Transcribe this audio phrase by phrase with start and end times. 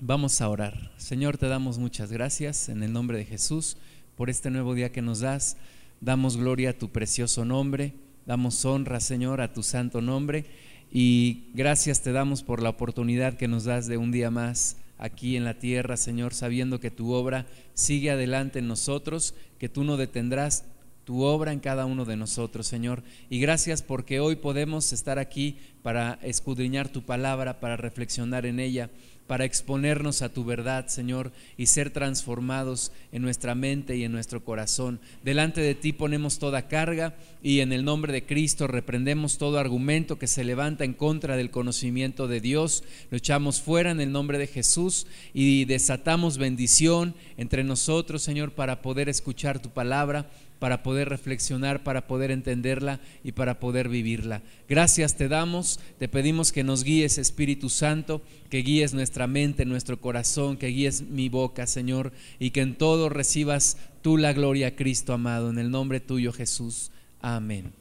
[0.00, 0.92] Vamos a orar.
[0.96, 3.76] Señor, te damos muchas gracias en el nombre de Jesús
[4.16, 5.56] por este nuevo día que nos das.
[6.00, 7.94] Damos gloria a tu precioso nombre.
[8.24, 10.44] Damos honra, Señor, a tu santo nombre.
[10.92, 15.34] Y gracias te damos por la oportunidad que nos das de un día más aquí
[15.34, 19.96] en la tierra, Señor, sabiendo que tu obra sigue adelante en nosotros, que tú no
[19.96, 20.64] detendrás
[21.08, 23.02] tu obra en cada uno de nosotros, Señor.
[23.30, 28.90] Y gracias porque hoy podemos estar aquí para escudriñar tu palabra, para reflexionar en ella
[29.28, 34.42] para exponernos a tu verdad, Señor, y ser transformados en nuestra mente y en nuestro
[34.42, 35.00] corazón.
[35.22, 40.18] Delante de ti ponemos toda carga y en el nombre de Cristo reprendemos todo argumento
[40.18, 42.82] que se levanta en contra del conocimiento de Dios.
[43.10, 48.80] Lo echamos fuera en el nombre de Jesús y desatamos bendición entre nosotros, Señor, para
[48.80, 54.42] poder escuchar tu palabra para poder reflexionar, para poder entenderla y para poder vivirla.
[54.68, 60.00] Gracias te damos, te pedimos que nos guíes Espíritu Santo, que guíes nuestra mente, nuestro
[60.00, 65.12] corazón, que guíes mi boca, Señor, y que en todo recibas tú la gloria, Cristo
[65.12, 66.90] amado, en el nombre tuyo Jesús.
[67.20, 67.72] Amén.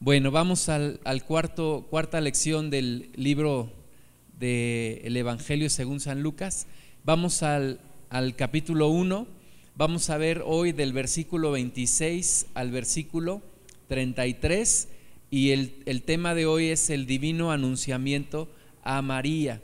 [0.00, 3.72] Bueno, vamos al, cuarto, cuarta lección del libro
[4.38, 6.66] del Evangelio según San Lucas.
[7.04, 9.37] Vamos al, al capítulo 1
[9.78, 13.42] Vamos a ver hoy del versículo 26 al versículo
[13.86, 14.88] 33
[15.30, 18.48] y el, el, tema de hoy es el divino anunciamiento
[18.82, 19.62] a María.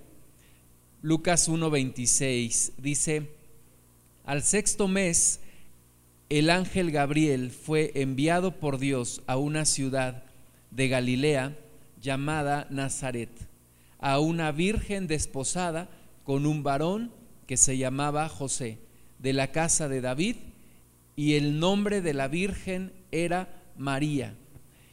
[1.02, 3.28] Lucas 1.26 dice,
[4.24, 5.40] al sexto mes
[6.28, 10.22] el ángel Gabriel fue enviado por Dios a una ciudad
[10.70, 11.58] de Galilea
[12.00, 13.32] llamada Nazaret,
[13.98, 15.90] a una virgen desposada
[16.22, 17.10] con un varón
[17.48, 18.83] que se llamaba José
[19.24, 20.36] de la casa de David
[21.16, 24.34] y el nombre de la Virgen era María.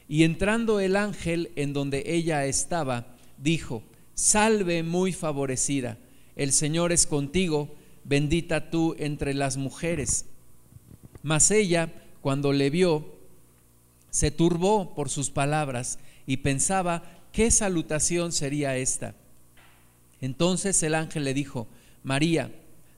[0.07, 5.97] Y entrando el ángel en donde ella estaba, dijo, Salve muy favorecida,
[6.37, 10.25] el Señor es contigo, bendita tú entre las mujeres.
[11.23, 13.13] Mas ella, cuando le vio,
[14.11, 17.03] se turbó por sus palabras y pensaba,
[17.33, 19.13] ¿qué salutación sería esta?
[20.21, 21.67] Entonces el ángel le dijo,
[22.03, 22.49] María,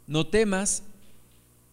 [0.05, 0.83] no temas,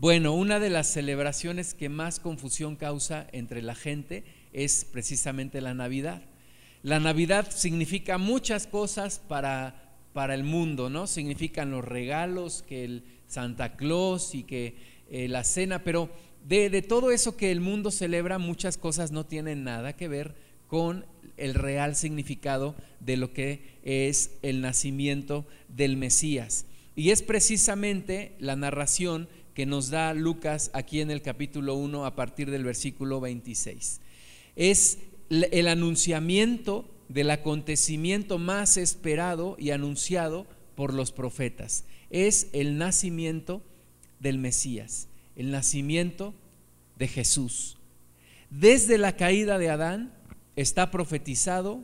[0.00, 4.24] Bueno, una de las celebraciones que más confusión causa entre la gente
[4.54, 6.22] es precisamente la Navidad.
[6.82, 11.06] La Navidad significa muchas cosas para, para el mundo, ¿no?
[11.06, 14.74] Significan los regalos, que el Santa Claus y que
[15.10, 16.08] eh, la cena, pero
[16.48, 20.34] de, de todo eso que el mundo celebra, muchas cosas no tienen nada que ver
[20.66, 21.04] con
[21.36, 26.64] el real significado de lo que es el nacimiento del Mesías.
[26.96, 32.14] Y es precisamente la narración que nos da Lucas aquí en el capítulo 1 a
[32.14, 34.00] partir del versículo 26.
[34.56, 34.98] Es
[35.30, 41.84] el anunciamiento del acontecimiento más esperado y anunciado por los profetas.
[42.10, 43.62] Es el nacimiento
[44.20, 46.34] del Mesías, el nacimiento
[46.96, 47.78] de Jesús.
[48.50, 50.12] Desde la caída de Adán
[50.56, 51.80] está profetizado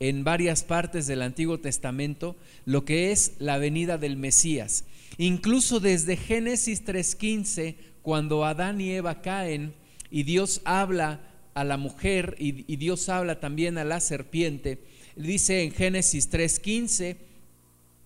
[0.00, 2.34] en varias partes del Antiguo Testamento
[2.64, 4.84] lo que es la venida del Mesías.
[5.18, 9.74] Incluso desde Génesis 3.15, cuando Adán y Eva caen
[10.10, 11.20] y Dios habla
[11.52, 14.78] a la mujer y, Dios habla también a la serpiente,
[15.16, 17.16] dice en Génesis 3.15,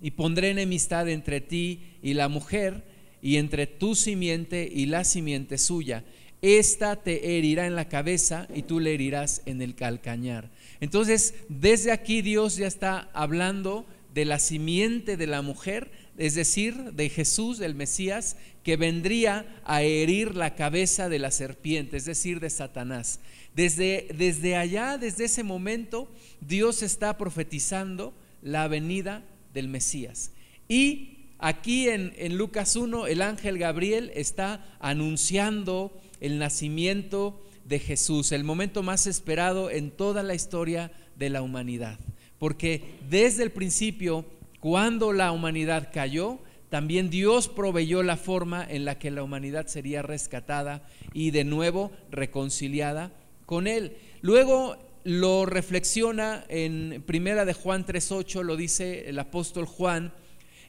[0.03, 2.82] y pondré enemistad entre ti y la mujer,
[3.22, 6.05] y entre tu simiente y la simiente suya.
[6.43, 10.50] Esta te herirá en la cabeza y tú le herirás en el calcañar.
[10.80, 16.92] Entonces, desde aquí Dios ya está hablando de la simiente de la mujer, es decir,
[16.92, 22.38] de Jesús, el Mesías, que vendría a herir la cabeza de la serpiente, es decir,
[22.38, 23.19] de Satanás.
[23.54, 26.08] Desde, desde allá, desde ese momento,
[26.40, 30.31] Dios está profetizando la venida del Mesías.
[30.69, 38.32] Y aquí en, en Lucas 1, el ángel Gabriel está anunciando el nacimiento de Jesús,
[38.32, 41.99] el momento más esperado en toda la historia de la humanidad.
[42.38, 44.26] Porque desde el principio
[44.61, 46.38] cuando la humanidad cayó,
[46.70, 51.93] también Dios proveyó la forma en la que la humanidad sería rescatada y de nuevo
[52.11, 53.12] reconciliada
[53.46, 53.96] con Él.
[54.22, 60.14] Luego lo reflexiona en Primera de Juan 3.8, lo dice el apóstol Juan,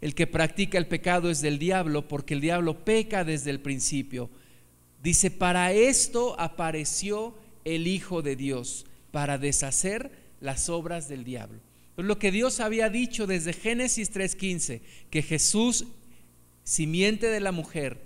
[0.02, 4.30] el que practica el pecado es del diablo, porque el diablo peca desde el principio.
[5.06, 10.10] Dice, para esto apareció el Hijo de Dios, para deshacer
[10.42, 11.60] las obras del diablo.
[11.96, 14.82] Lo que Dios había dicho desde Génesis 3.15,
[15.12, 15.86] que Jesús,
[16.64, 18.00] simiente de la mujer,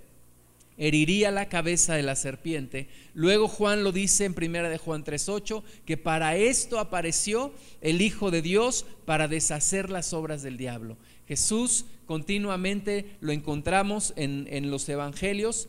[0.76, 2.86] heriría la cabeza de la serpiente.
[3.14, 8.30] Luego Juan lo dice en primera de Juan 3:8 que para esto apareció el Hijo
[8.30, 10.98] de Dios para deshacer las obras del diablo.
[11.26, 15.66] Jesús continuamente lo encontramos en, en los evangelios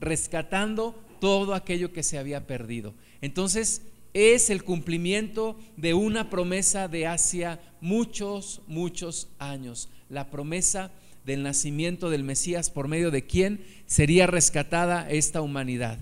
[0.00, 2.94] rescatando todo aquello que se había perdido.
[3.20, 3.82] Entonces,
[4.14, 9.88] es el cumplimiento de una promesa de hacia muchos, muchos años.
[10.08, 10.92] La promesa
[11.24, 15.98] del nacimiento del Mesías por medio de quien sería rescatada esta humanidad.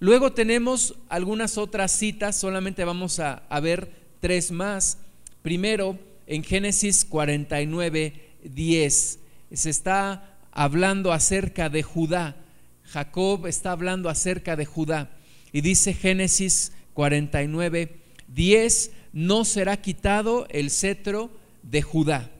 [0.00, 3.90] Luego tenemos algunas otras citas, solamente vamos a, a ver
[4.20, 4.98] tres más.
[5.42, 8.12] Primero, en Génesis 49,
[8.42, 9.18] 10,
[9.52, 12.36] se está hablando acerca de Judá.
[12.84, 15.10] Jacob está hablando acerca de Judá.
[15.52, 17.96] Y dice Génesis 49,
[18.28, 21.30] 10, no será quitado el cetro
[21.62, 22.30] de Judá,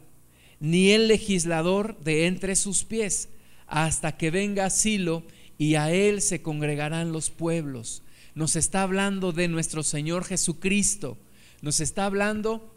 [0.60, 3.28] ni el legislador de entre sus pies,
[3.66, 5.24] hasta que venga Silo
[5.58, 8.02] y a él se congregarán los pueblos.
[8.34, 11.16] Nos está hablando de nuestro Señor Jesucristo,
[11.62, 12.74] nos está hablando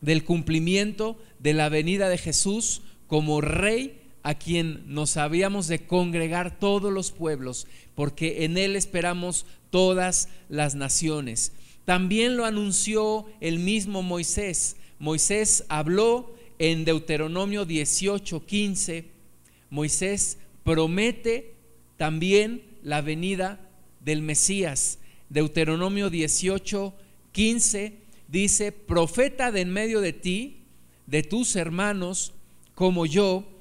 [0.00, 6.58] del cumplimiento de la venida de Jesús como rey a quien nos habíamos de congregar
[6.58, 11.52] todos los pueblos, porque en él esperamos todas las naciones.
[11.84, 14.76] También lo anunció el mismo Moisés.
[14.98, 19.04] Moisés habló en Deuteronomio 18, 15.
[19.68, 21.52] Moisés promete
[21.98, 23.60] también la venida
[24.00, 25.00] del Mesías.
[25.28, 26.94] Deuteronomio 18,
[27.32, 27.98] 15
[28.28, 30.62] dice, profeta de en medio de ti,
[31.06, 32.32] de tus hermanos,
[32.74, 33.53] como yo,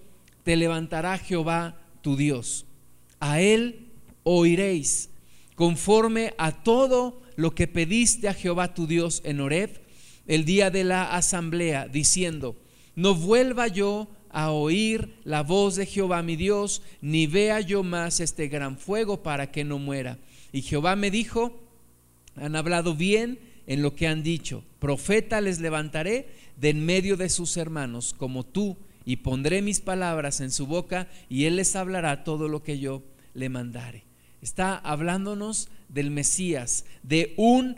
[0.43, 2.65] te levantará Jehová tu Dios.
[3.19, 3.87] A él
[4.23, 5.09] oiréis
[5.55, 9.81] conforme a todo lo que pediste a Jehová tu Dios en Horeb
[10.27, 12.55] el día de la asamblea, diciendo,
[12.95, 18.19] no vuelva yo a oír la voz de Jehová mi Dios, ni vea yo más
[18.19, 20.17] este gran fuego para que no muera.
[20.51, 21.59] Y Jehová me dijo,
[22.35, 27.29] han hablado bien en lo que han dicho, profeta les levantaré de en medio de
[27.29, 32.23] sus hermanos, como tú, y pondré mis palabras en su boca, y él les hablará
[32.23, 33.03] todo lo que yo
[33.33, 34.05] le mandare.
[34.41, 37.77] Está hablándonos del Mesías, de un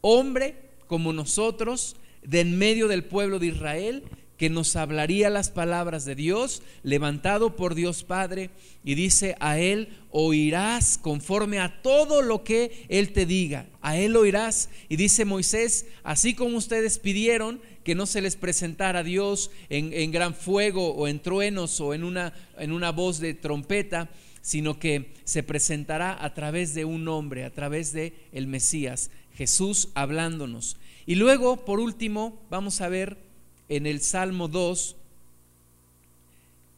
[0.00, 4.04] hombre como nosotros, de en medio del pueblo de Israel,
[4.40, 8.48] que nos hablaría las palabras de Dios, levantado por Dios Padre,
[8.82, 14.16] y dice, a Él oirás conforme a todo lo que Él te diga, a Él
[14.16, 14.70] oirás.
[14.88, 20.10] Y dice Moisés, así como ustedes pidieron que no se les presentara Dios en, en
[20.10, 24.08] gran fuego o en truenos o en una, en una voz de trompeta,
[24.40, 29.90] sino que se presentará a través de un hombre, a través de el Mesías, Jesús
[29.92, 30.78] hablándonos.
[31.04, 33.29] Y luego, por último, vamos a ver
[33.70, 34.96] en el Salmo 2,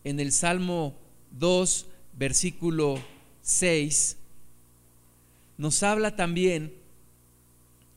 [0.04, 0.94] en el Salmo
[1.30, 1.86] 2,
[2.18, 3.02] versículo
[3.40, 4.18] 6,
[5.56, 6.74] nos habla también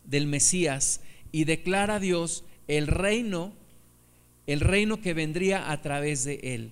[0.05, 1.01] del Mesías
[1.33, 3.51] y declara a Dios el reino,
[4.47, 6.71] el reino que vendría a través de él.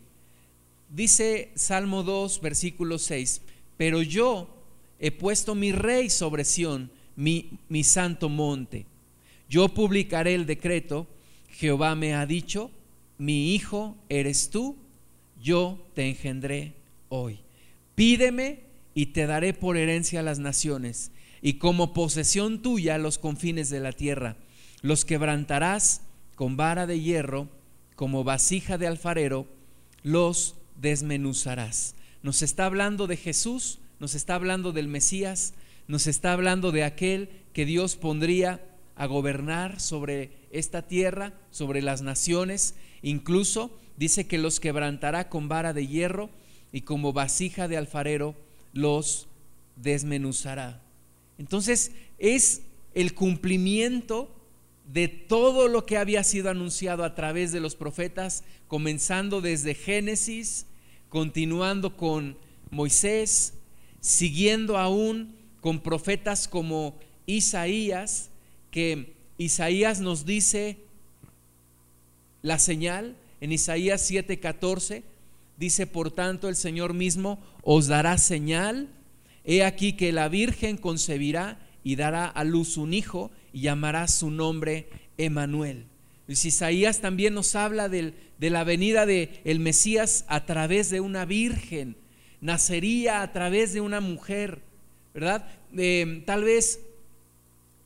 [0.90, 3.42] Dice Salmo 2, versículo 6,
[3.76, 4.48] pero yo
[4.98, 8.86] he puesto mi rey sobre Sión, mi, mi santo monte.
[9.50, 11.06] Yo publicaré el decreto,
[11.54, 12.72] Jehová me ha dicho,
[13.20, 14.76] mi hijo eres tú,
[15.40, 16.74] yo te engendré
[17.10, 17.40] hoy.
[17.94, 18.62] Pídeme
[18.96, 23.92] y te daré por herencia las naciones, y como posesión tuya los confines de la
[23.92, 24.36] tierra.
[24.82, 26.02] Los quebrantarás
[26.36, 27.50] con vara de hierro,
[27.96, 29.48] como vasija de alfarero,
[30.02, 31.96] los desmenuzarás.
[32.24, 35.54] Nos está hablando de Jesús, nos está hablando del Mesías,
[35.88, 38.60] nos está hablando de aquel que Dios pondría
[38.96, 42.76] a gobernar sobre esta tierra, sobre las naciones.
[43.02, 46.30] Incluso dice que los quebrantará con vara de hierro
[46.72, 48.36] y como vasija de alfarero
[48.72, 49.28] los
[49.76, 50.82] desmenuzará.
[51.38, 54.34] Entonces es el cumplimiento
[54.92, 60.66] de todo lo que había sido anunciado a través de los profetas, comenzando desde Génesis,
[61.10, 62.38] continuando con
[62.70, 63.54] Moisés,
[64.02, 68.30] siguiendo aún con profetas como Isaías,
[68.74, 70.80] que Isaías nos dice
[72.42, 75.04] la señal, en Isaías 7:14,
[75.58, 78.90] dice, por tanto el Señor mismo os dará señal,
[79.46, 84.32] he aquí que la Virgen concebirá y dará a luz un hijo y llamará su
[84.32, 85.86] nombre Emanuel.
[86.26, 91.26] Pues Isaías también nos habla de la venida de el Mesías a través de una
[91.26, 91.96] virgen,
[92.42, 94.62] nacería a través de una mujer,
[95.14, 95.46] ¿verdad?
[95.78, 96.80] Eh, tal vez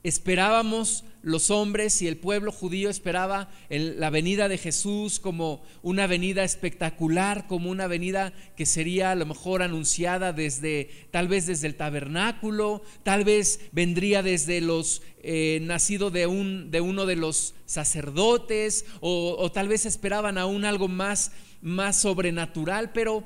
[0.04, 6.44] esperábamos los hombres y el pueblo judío esperaba la venida de Jesús como una venida
[6.44, 11.74] espectacular, como una venida que sería a lo mejor anunciada desde, tal vez desde el
[11.74, 18.84] tabernáculo, tal vez vendría desde los, eh, nacido de, un, de uno de los sacerdotes,
[19.00, 23.24] o, o tal vez esperaban aún algo más, más sobrenatural, pero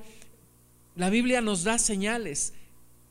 [0.96, 2.54] la Biblia nos da señales.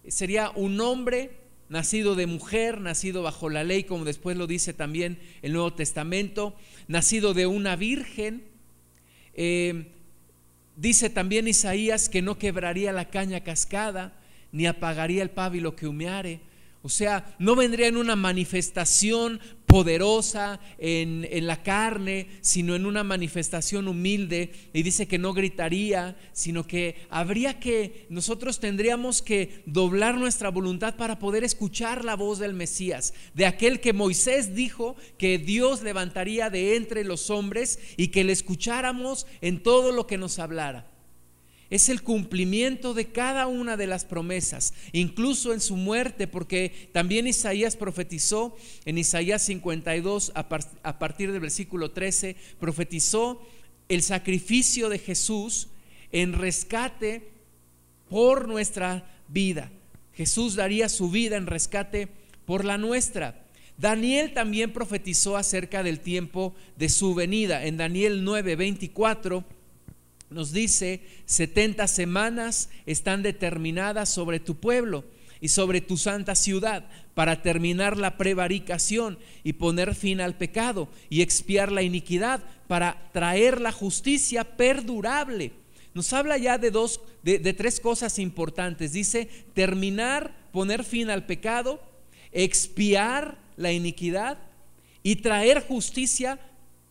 [0.08, 1.41] Sería un hombre
[1.72, 6.54] nacido de mujer, nacido bajo la ley, como después lo dice también el Nuevo Testamento,
[6.90, 8.44] nacido de una virgen.
[9.34, 9.88] Eh,
[10.76, 14.20] dice también Isaías que no quebraría la caña cascada,
[14.52, 16.42] ni apagaría el pábilo que humeare.
[16.84, 19.40] O sea, no vendría en una manifestación
[19.72, 24.52] poderosa en, la carne, sino en una manifestación humilde.
[24.74, 30.98] Y dice que no gritaría, sino que habría que, nosotros tendríamos que doblar nuestra voluntad
[30.98, 36.50] para poder escuchar la voz del Mesías, de aquel que Moisés dijo que Dios levantaría
[36.50, 40.91] de entre los hombres y que le escucháramos en todo lo que nos hablara
[41.72, 47.28] es el cumplimiento de cada una de las promesas, incluso en su muerte, porque también
[47.28, 53.42] Isaías profetizó en Isaías 52 a, partir del versículo 13, profetizó
[53.88, 55.70] el sacrificio de Jesús
[56.12, 57.32] en rescate
[58.10, 59.72] por nuestra vida.
[60.14, 62.10] Jesús daría su vida en rescate
[62.46, 63.46] por la nuestra.
[63.78, 67.66] Daniel también profetizó acerca del tiempo de su venida.
[67.66, 69.61] En Daniel 9, 24
[70.32, 75.04] nos dice, 70 semanas están determinadas sobre tu pueblo
[75.42, 81.22] y sobre tu santa ciudad para terminar la prevaricación y poner fin al pecado y
[81.22, 85.52] expiar la iniquidad para traer la justicia perdurable.
[85.94, 88.94] Nos habla ya de dos, de, de tres cosas importantes.
[88.94, 91.82] Dice terminar, poner fin al pecado,
[92.32, 94.38] expiar la iniquidad
[95.04, 96.40] y traer justicia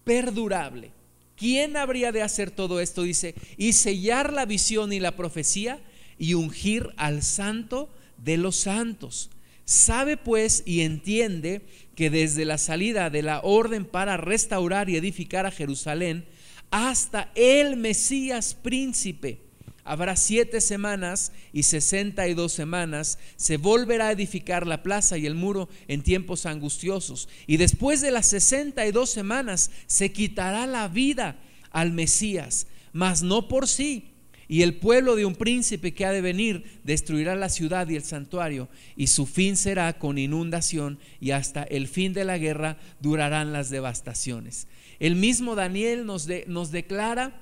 [0.04, 0.99] perdurable.
[1.40, 3.02] ¿Quién habría de hacer todo esto?
[3.02, 5.80] Dice, y sellar la visión y la profecía
[6.18, 9.30] y ungir al santo de los santos.
[9.64, 11.62] Sabe pues y entiende
[11.96, 16.26] que desde la salida de la orden para restaurar y edificar a Jerusalén
[16.70, 19.38] hasta el Mesías príncipe,
[19.84, 23.18] Habrá siete semanas y sesenta y dos semanas.
[23.36, 27.28] Se volverá a edificar la plaza y el muro en tiempos angustiosos.
[27.46, 31.38] Y después de las sesenta y dos semanas se quitará la vida
[31.70, 34.06] al Mesías, mas no por sí.
[34.48, 38.02] Y el pueblo de un príncipe que ha de venir destruirá la ciudad y el
[38.02, 43.52] santuario, y su fin será con inundación, y hasta el fin de la guerra durarán
[43.52, 44.66] las devastaciones.
[44.98, 47.40] El mismo Daniel nos, nos declara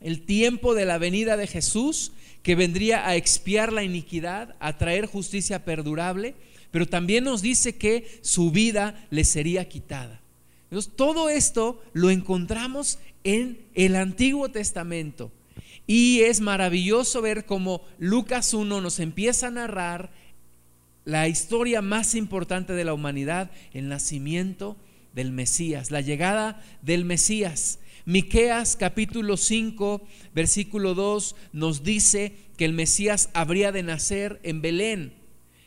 [0.00, 2.12] el tiempo de la venida de Jesús,
[2.42, 6.34] que vendría a expiar la iniquidad, a traer justicia perdurable,
[6.70, 10.20] pero también nos dice que su vida le sería quitada.
[10.64, 15.30] Entonces, todo esto lo encontramos en el Antiguo Testamento.
[15.86, 20.10] Y es maravilloso ver cómo Lucas 1 nos empieza a narrar
[21.04, 24.76] la historia más importante de la humanidad, el nacimiento
[25.14, 27.78] del Mesías, la llegada del Mesías.
[28.06, 35.14] Miqueas capítulo 5, versículo 2 nos dice que el Mesías habría de nacer en Belén.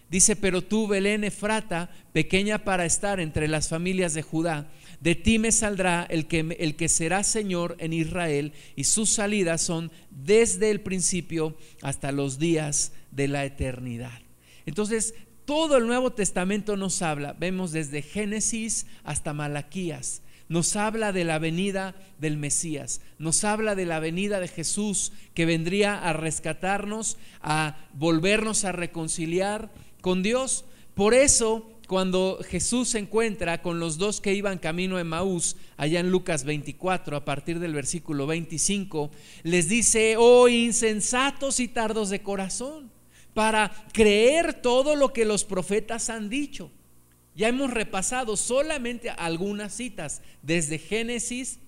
[0.10, 5.38] Dice, pero tú, Belén Efrata, pequeña para estar entre las familias de Judá, de ti
[5.38, 10.72] me saldrá el que, el que será Señor en Israel, y sus salidas son desde
[10.72, 14.17] el principio hasta los días de la eternidad.
[14.65, 21.24] Entonces, todo el Nuevo Testamento nos habla, vemos desde Génesis hasta Malaquías, nos habla de
[21.24, 27.18] la venida del Mesías, nos habla de la venida de Jesús que vendría a rescatarnos,
[27.41, 30.65] a volvernos a reconciliar con Dios.
[30.96, 36.00] Por eso, cuando Jesús se encuentra con los dos que iban camino a Maús, allá
[36.00, 39.12] en Lucas 24, a partir del versículo 25,
[39.44, 42.91] les dice, oh insensatos y tardos de corazón,
[43.36, 46.72] para creer todo lo que los profetas han dicho.
[47.39, 51.60] Ya hemos repasado solamente algunas citas, desde Génesis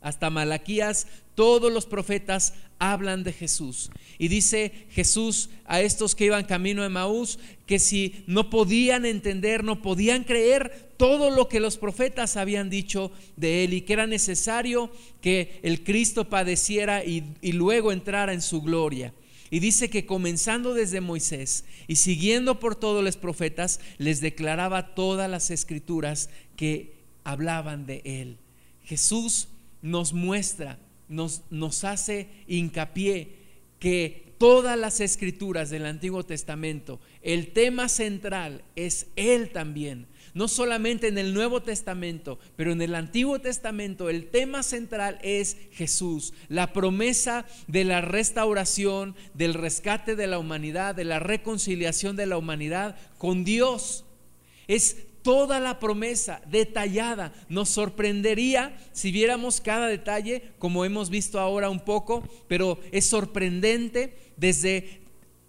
[0.00, 3.90] hasta Malaquías, todos los profetas hablan de Jesús.
[4.16, 9.64] Y dice Jesús a estos que iban camino a Maús que si no podían entender,
[9.64, 14.06] no podían creer todo lo que los profetas habían dicho de él y que era
[14.06, 19.12] necesario que el Cristo padeciera y, y luego entrara en su gloria.
[19.50, 25.30] Y dice que comenzando desde Moisés y siguiendo por todos los profetas, les declaraba todas
[25.30, 28.38] las escrituras que hablaban de él.
[28.84, 29.48] Jesús
[29.82, 33.36] nos muestra, nos, nos hace hincapié
[33.78, 40.06] que todas las escrituras del Antiguo Testamento, el tema central es Él también.
[40.36, 45.56] No solamente en el Nuevo Testamento, pero en el Antiguo Testamento el tema central es
[45.72, 52.26] Jesús, la promesa de la restauración, del rescate de la humanidad, de la reconciliación de
[52.26, 54.04] la humanidad con Dios.
[54.68, 57.32] Es toda la promesa detallada.
[57.48, 64.14] Nos sorprendería si viéramos cada detalle, como hemos visto ahora un poco, pero es sorprendente
[64.36, 65.05] desde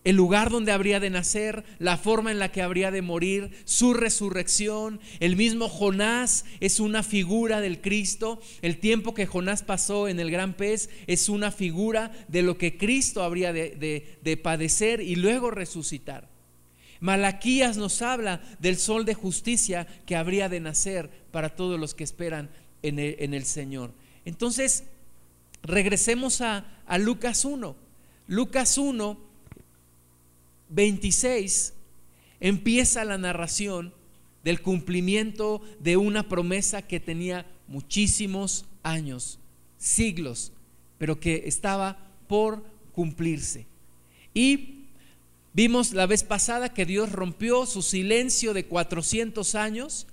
[0.08, 3.94] el lugar donde habría de nacer, la forma en la que habría de morir, su
[3.94, 5.02] resurrección.
[5.20, 8.40] El mismo Jonás es una figura del Cristo.
[8.62, 12.78] El tiempo que Jonás pasó en el gran pez es una figura de lo que
[12.78, 16.30] Cristo habría de, padecer y luego resucitar.
[17.02, 22.06] Malaquías nos habla del sol de justicia que habría de nacer para todos los que
[22.06, 22.50] esperan
[22.82, 23.92] en el, Señor.
[24.24, 24.86] Entonces,
[25.64, 27.76] regresemos a, a Lucas 1.
[28.28, 29.26] Lucas 1,
[30.70, 31.74] 26,
[32.40, 33.94] empieza la narración
[34.44, 39.40] del cumplimiento de una promesa que tenía muchísimos años,
[39.78, 40.52] siglos,
[40.98, 41.98] pero que estaba
[42.28, 43.66] por cumplirse.
[44.34, 44.78] Y
[45.58, 50.06] Vimos la vez pasada que Dios rompió su silencio de 400 años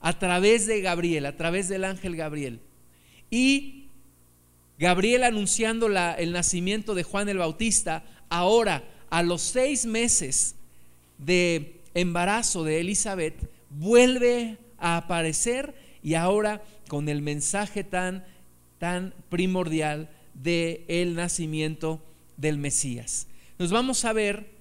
[0.00, 2.60] a través de Gabriel, a través del ángel Gabriel.
[3.30, 3.88] Y
[4.78, 10.54] Gabriel anunciando el nacimiento de Juan el Bautista, ahora a los seis meses
[11.18, 18.24] de embarazo de Elizabeth, vuelve a aparecer y ahora con el mensaje tan,
[18.78, 22.02] tan primordial de el nacimiento
[22.36, 23.26] del Mesías.
[23.58, 24.56] Nos vamos a ver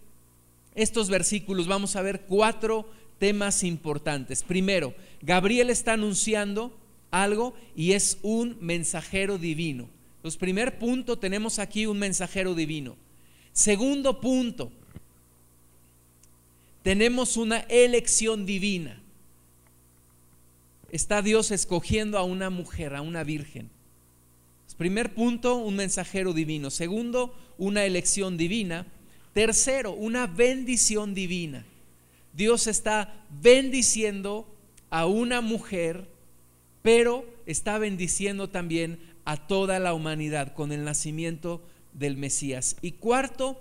[0.75, 4.43] estos versículos vamos a ver cuatro temas importantes.
[4.43, 6.77] Primero, Gabriel está anunciando
[7.11, 9.87] algo y es un mensajero divino.
[10.17, 12.97] Entonces, primer punto, tenemos aquí un mensajero divino.
[13.55, 14.69] Segundo punto,
[16.83, 19.01] tenemos una elección divina.
[20.91, 23.71] Está Dios escogiendo a una mujer, a una virgen.
[24.77, 26.69] Primer punto, un mensajero divino.
[26.69, 28.85] Segundo, una elección divina.
[29.31, 31.65] Tercero, una bendición divina.
[32.33, 34.53] Dios está bendiciendo
[34.89, 36.09] a una mujer,
[36.81, 41.61] pero está bendiciendo también a toda la humanidad con el nacimiento
[41.97, 42.75] del Mesías.
[42.81, 43.59] Y cuarto,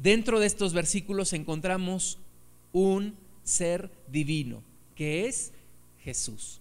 [0.00, 2.18] dentro de estos versículos encontramos
[2.72, 4.62] un ser divino,
[4.94, 5.52] que es
[6.02, 6.60] Jesús.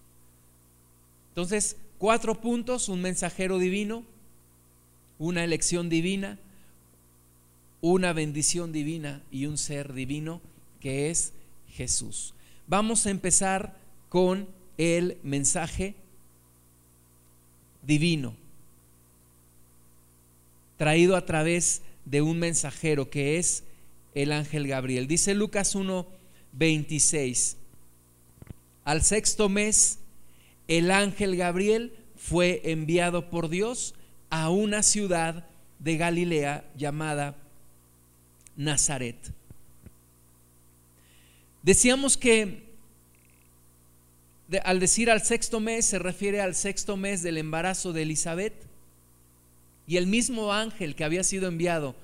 [1.30, 4.04] Entonces, cuatro puntos, un mensajero divino,
[5.20, 6.40] una elección divina,
[7.82, 10.42] una bendición divina y un ser divino
[10.80, 11.34] que es
[11.70, 12.34] Jesús.
[12.68, 13.78] Vamos a empezar
[14.10, 15.96] con el mensaje
[17.84, 18.36] divino,
[20.78, 23.64] traído a través de un mensajero que es
[24.14, 25.08] el ángel Gabriel.
[25.08, 26.08] Dice Lucas 1,
[26.54, 27.58] 26.
[28.86, 30.00] Al sexto mes,
[30.68, 33.94] el ángel Gabriel fue enviado por Dios
[34.30, 35.46] a una ciudad
[35.80, 37.36] de Galilea llamada
[38.56, 39.18] Nazaret.
[41.62, 42.66] Decíamos que
[44.64, 48.54] al decir al sexto mes se refiere al sexto mes del embarazo de Elizabeth
[49.88, 51.96] y el mismo ángel que había sido enviado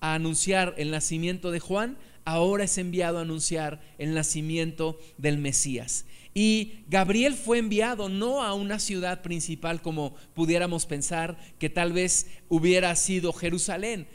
[0.00, 6.04] a anunciar el nacimiento de Juan, ahora es enviado a anunciar el nacimiento del Mesías.
[6.34, 12.26] Y Gabriel fue enviado no a una ciudad principal como pudiéramos pensar que tal vez
[12.48, 14.06] hubiera sido Jerusalén,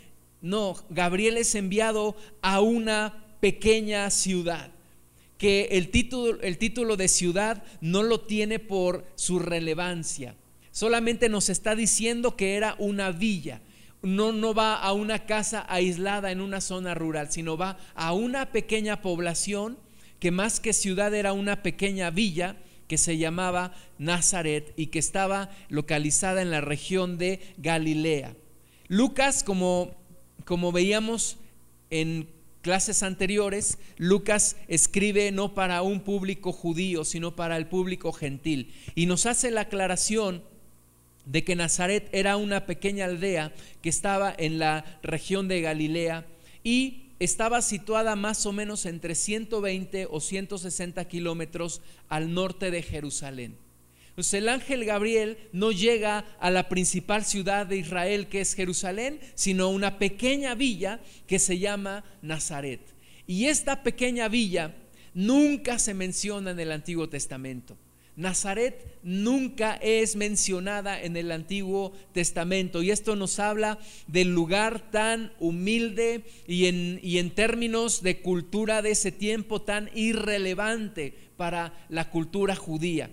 [0.41, 4.69] no, Gabriel es enviado a una pequeña ciudad,
[5.39, 10.35] que el título, el título de ciudad no lo tiene por su relevancia,
[10.75, 13.61] solamente nos está diciendo que era una villa.
[14.01, 18.51] No, no va a una casa aislada en una zona rural, sino va a una
[18.51, 19.79] pequeña población
[20.19, 22.57] que más que ciudad era una pequeña villa
[22.89, 28.35] que se llamaba Nazaret y que estaba localizada en la región de Galilea.
[28.89, 29.95] Lucas, como
[30.43, 31.37] como veíamos
[31.89, 32.27] en
[32.61, 38.73] clases anteriores, Lucas escribe no para un público judío, sino para el público gentil.
[38.93, 40.43] Y nos hace la aclaración
[41.25, 46.25] de que Nazaret era una pequeña aldea que estaba en la región de Galilea
[46.63, 53.57] y estaba situada más o menos entre 120 o 160 kilómetros al norte de Jerusalén.
[54.09, 59.19] Entonces el ángel Gabriel no llega a la principal ciudad de Israel que es Jerusalén,
[59.33, 62.79] sino a una pequeña villa que se llama Nazaret.
[63.27, 64.73] Y esta pequeña villa
[65.13, 67.77] nunca se menciona en el Antiguo Testamento.
[68.15, 75.33] Nazaret nunca es mencionada en el Antiguo Testamento y esto nos habla del lugar tan
[75.39, 82.09] humilde y en, y en, términos de cultura de ese tiempo tan irrelevante para la
[82.09, 83.11] cultura judía.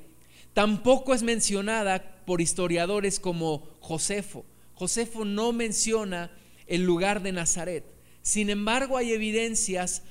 [0.55, 4.45] Tampoco es mencionada por historiadores como Josefo.
[4.75, 6.31] Josefo no menciona
[6.67, 7.85] el lugar de Nazaret.
[8.23, 10.03] Sin embargo, hay evidencias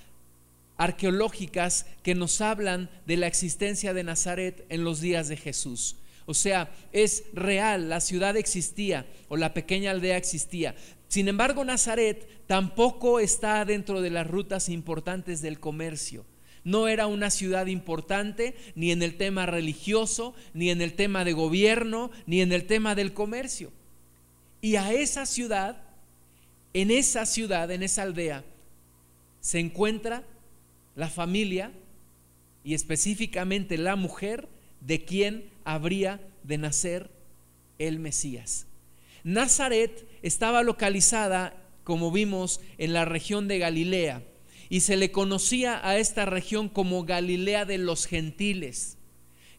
[0.82, 5.98] arqueológicas que nos hablan de la existencia de Nazaret en los días de Jesús.
[6.26, 10.74] O sea, es real, la ciudad existía o la pequeña aldea existía.
[11.08, 16.26] Sin embargo, Nazaret tampoco está dentro de las rutas importantes del comercio.
[16.64, 21.34] No era una ciudad importante ni en el tema religioso, ni en el tema de
[21.34, 23.72] gobierno, ni en el tema del comercio.
[24.62, 25.84] Y a esa ciudad,
[26.74, 28.44] en esa ciudad, en esa aldea,
[29.42, 30.24] se encuentra
[30.96, 31.72] la familia
[32.64, 34.48] y específicamente la mujer
[34.82, 37.10] de quien habría de nacer
[37.80, 38.68] el Mesías.
[39.24, 44.24] Nazaret estaba localizada, como vimos, en la región de Galilea
[44.70, 48.98] y se le conocía a esta región como Galilea de los gentiles.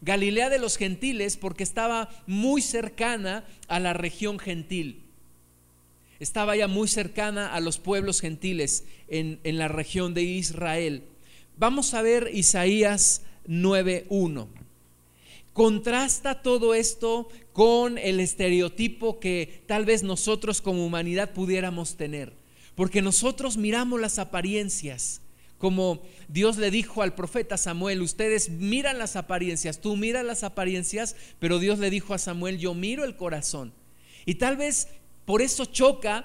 [0.01, 5.03] Galilea de los gentiles porque estaba muy cercana a la región gentil.
[6.19, 11.05] Estaba ya muy cercana a los pueblos gentiles en, en la región de Israel.
[11.57, 14.49] Vamos a ver Isaías 9.1.
[15.53, 22.33] Contrasta todo esto con el estereotipo que tal vez nosotros como humanidad pudiéramos tener.
[22.75, 25.21] Porque nosotros miramos las apariencias,
[25.59, 31.15] como Dios le dijo al profeta Samuel, ustedes miran las apariencias, tú miras las apariencias,
[31.39, 33.73] pero Dios le dijo a Samuel, yo miro el corazón.
[34.25, 34.89] Y tal vez
[35.27, 36.25] por eso choca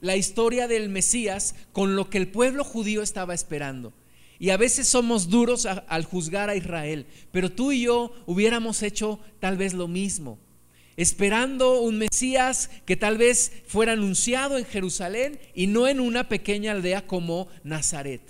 [0.00, 3.92] la historia del Mesías con lo que el pueblo judío estaba esperando.
[4.38, 9.20] Y a veces somos duros al juzgar a Israel, pero tú y yo hubiéramos hecho
[9.40, 10.38] tal vez lo mismo,
[10.96, 16.72] esperando un Mesías que tal vez fuera anunciado en Jerusalén y no en una pequeña
[16.72, 18.22] aldea como Nazaret.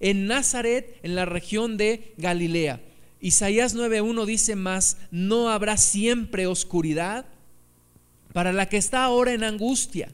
[0.00, 2.80] En Nazaret, en la región de Galilea.
[3.20, 7.26] Isaías 9.1 dice más, no habrá siempre oscuridad
[8.32, 10.10] para la que está ahora en angustia.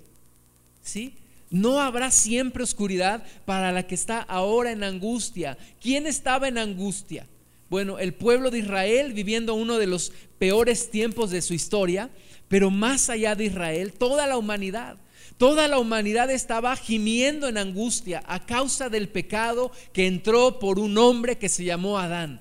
[0.83, 1.15] ¿Sí?
[1.57, 5.57] No habrá siempre oscuridad para la que está ahora en angustia.
[5.81, 7.27] ¿Quién estaba en angustia?
[7.71, 12.11] Bueno, el pueblo de Israel viviendo uno de los peores tiempos de su historia,
[12.49, 14.99] pero más allá de Israel, toda la humanidad.
[15.39, 20.97] Toda la humanidad estaba gimiendo en angustia a causa del pecado que entró por un
[20.99, 22.41] hombre que se llamó Adán.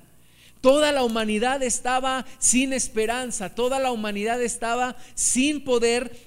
[0.60, 6.25] Toda la humanidad estaba sin esperanza, toda la humanidad estaba sin poder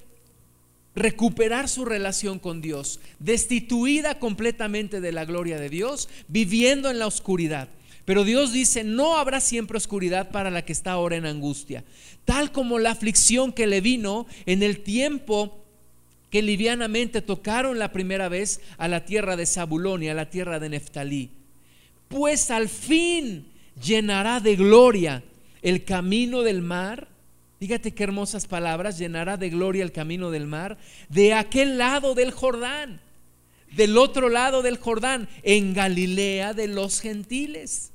[0.99, 7.07] recuperar su relación con Dios, destituida completamente de la gloria de Dios, viviendo en la
[7.07, 7.69] oscuridad.
[8.05, 11.83] Pero Dios dice, no habrá siempre oscuridad para la que está ahora en angustia,
[12.25, 15.63] tal como la aflicción que le vino en el tiempo
[16.29, 20.59] que livianamente tocaron la primera vez a la tierra de Zabulón y a la tierra
[20.59, 21.31] de Neftalí.
[22.07, 23.47] Pues al fin
[23.81, 25.23] llenará de gloria
[25.61, 27.07] el camino del mar
[27.59, 30.77] Fíjate qué hermosas palabras, llenará de gloria el camino del mar,
[31.09, 33.01] de aquel lado del Jordán,
[33.75, 37.91] del otro lado del Jordán, en Galilea de los gentiles.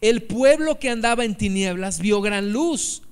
[0.00, 3.02] El pueblo que andaba en tinieblas vio gran luz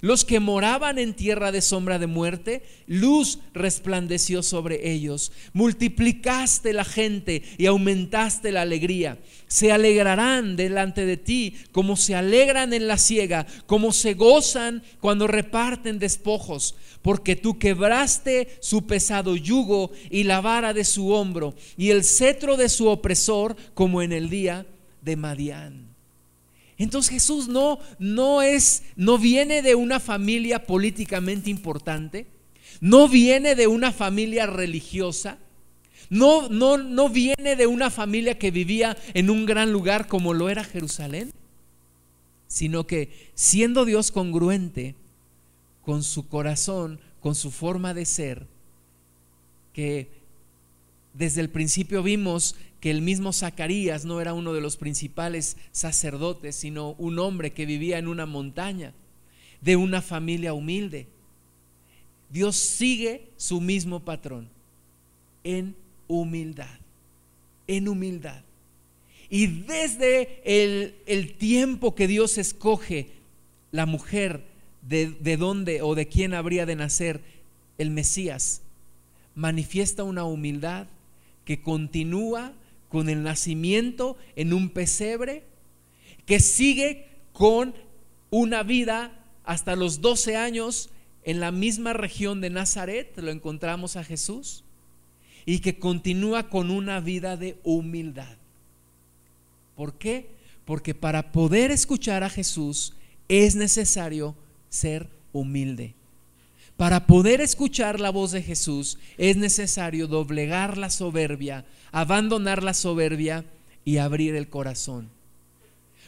[0.00, 5.32] los que moraban en tierra de sombra de muerte, luz resplandeció sobre ellos.
[5.52, 9.18] Multiplicaste la gente y aumentaste la alegría.
[9.46, 15.26] Se alegrarán delante de ti como se alegran en la siega, como se gozan cuando
[15.26, 21.90] reparten despojos, porque tú quebraste su pesado yugo y la vara de su hombro y
[21.90, 24.66] el cetro de su opresor como en el día
[25.02, 25.87] de Madián.
[26.78, 32.26] Entonces Jesús no, no es, no viene de una familia políticamente importante,
[32.80, 35.38] no viene de una familia religiosa,
[36.08, 40.48] no, no, no viene de una familia que vivía en un gran lugar como lo
[40.48, 41.32] era Jerusalén,
[42.46, 44.94] sino que siendo Dios congruente
[45.82, 48.46] con su corazón, con su forma de ser,
[49.72, 50.17] que
[51.18, 56.54] desde el principio vimos que el mismo Zacarías no era uno de los principales sacerdotes,
[56.54, 58.94] sino un hombre que vivía en una montaña,
[59.60, 61.08] de una familia humilde.
[62.30, 64.48] Dios sigue su mismo patrón
[65.42, 65.74] en
[66.06, 66.78] humildad,
[67.66, 68.44] en humildad.
[69.28, 73.10] Y desde el, tiempo que Dios escoge
[73.72, 74.44] la mujer
[74.82, 77.20] de, de dónde o de quién habría de nacer
[77.76, 78.62] el Mesías,
[79.34, 80.86] manifiesta una humildad
[81.48, 82.52] que continúa
[82.90, 85.44] con el nacimiento en un pesebre,
[86.26, 87.74] que sigue con
[88.28, 90.90] una vida hasta los 12 años
[91.22, 94.62] en la misma región de Nazaret, lo encontramos a Jesús,
[95.46, 98.36] y que continúa con una vida de humildad.
[99.74, 100.28] ¿Por qué?
[100.66, 102.94] Porque para poder escuchar a Jesús
[103.26, 104.36] es necesario
[104.68, 105.94] ser humilde.
[106.78, 113.44] Para poder escuchar la voz de Jesús es necesario doblegar la soberbia, abandonar la soberbia
[113.84, 115.10] y abrir el corazón.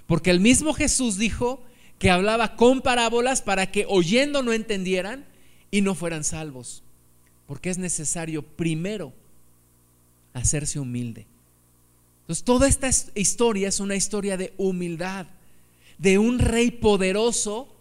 [0.06, 1.60] Porque el mismo Jesús dijo
[1.98, 5.26] que hablaba con parábolas para que oyendo no entendieran
[5.72, 6.84] y no fueran salvos.
[7.48, 9.12] Porque es necesario primero
[10.34, 11.26] hacerse humilde.
[12.20, 15.26] Entonces, toda esta historia es una historia de humildad,
[15.98, 17.74] de un rey poderoso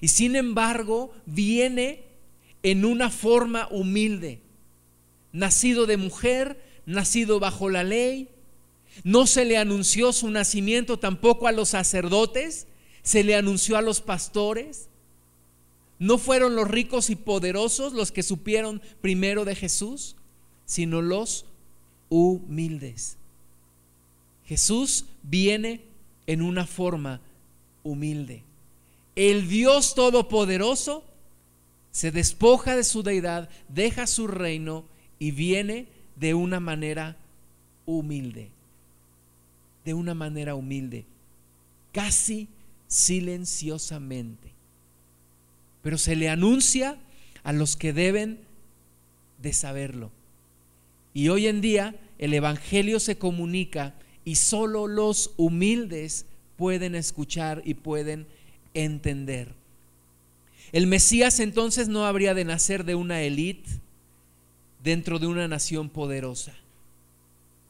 [0.00, 2.12] y sin embargo viene
[2.64, 4.40] en una forma humilde,
[5.32, 8.30] nacido de mujer, nacido bajo la ley.
[9.04, 12.66] No se le anunció su nacimiento tampoco a los sacerdotes,
[13.02, 14.88] se le anunció a los pastores.
[15.98, 20.16] No fueron los ricos y poderosos los que supieron primero de Jesús,
[20.64, 21.44] sino los
[22.08, 23.18] humildes.
[24.46, 25.82] Jesús viene
[26.26, 27.20] en una forma
[27.82, 28.42] humilde.
[29.16, 31.04] El Dios Todopoderoso
[31.94, 34.84] se despoja de su deidad, deja su reino
[35.20, 37.16] y viene de una manera
[37.86, 38.50] humilde.
[39.84, 41.04] De una manera humilde,
[41.92, 42.48] casi
[42.88, 44.50] silenciosamente.
[45.82, 46.98] Pero se le anuncia
[47.44, 48.40] a los que deben
[49.40, 50.10] de saberlo.
[51.12, 56.26] Y hoy en día el Evangelio se comunica y solo los humildes
[56.56, 58.26] pueden escuchar y pueden
[58.72, 59.54] entender.
[60.74, 63.70] El Mesías entonces no habría de nacer de una élite
[64.82, 66.52] dentro de una nación poderosa,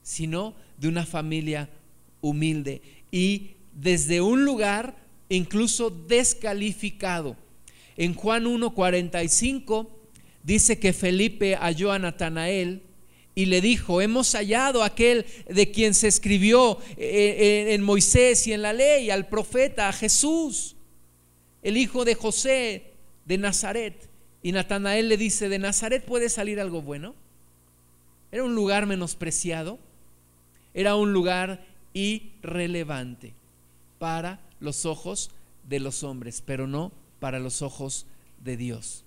[0.02, 1.68] sino de una familia
[2.22, 4.96] humilde y desde un lugar
[5.28, 7.36] incluso descalificado.
[7.98, 9.86] En Juan 1:45
[10.42, 12.80] dice que Felipe halló a Natanael
[13.34, 17.36] y le dijo, hemos hallado aquel de quien se escribió eh,
[17.68, 20.74] eh, en Moisés y en la ley, al profeta, a Jesús,
[21.62, 22.93] el hijo de José
[23.26, 24.08] de Nazaret.
[24.42, 27.14] Y Natanael le dice, ¿de Nazaret puede salir algo bueno?
[28.30, 29.78] Era un lugar menospreciado,
[30.74, 33.32] era un lugar irrelevante
[33.98, 35.30] para los ojos
[35.68, 38.06] de los hombres, pero no para los ojos
[38.42, 39.04] de Dios.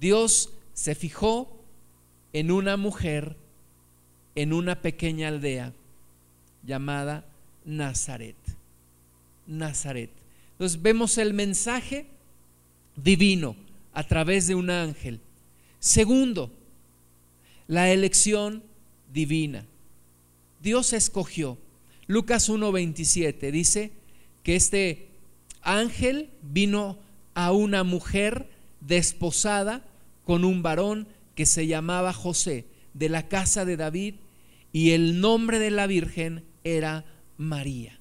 [0.00, 1.60] Dios se fijó
[2.32, 3.36] en una mujer
[4.34, 5.72] en una pequeña aldea
[6.62, 7.24] llamada
[7.64, 8.36] Nazaret.
[9.46, 10.10] Nazaret.
[10.52, 12.06] Entonces vemos el mensaje
[13.02, 13.56] divino
[13.92, 15.20] a través de un ángel.
[15.78, 16.52] Segundo,
[17.66, 18.62] la elección
[19.12, 19.66] divina.
[20.60, 21.58] Dios escogió.
[22.06, 23.92] Lucas 1:27 dice
[24.42, 25.10] que este
[25.62, 26.98] ángel vino
[27.34, 29.84] a una mujer desposada
[30.24, 34.16] con un varón que se llamaba José, de la casa de David,
[34.72, 37.04] y el nombre de la Virgen era
[37.36, 37.99] María.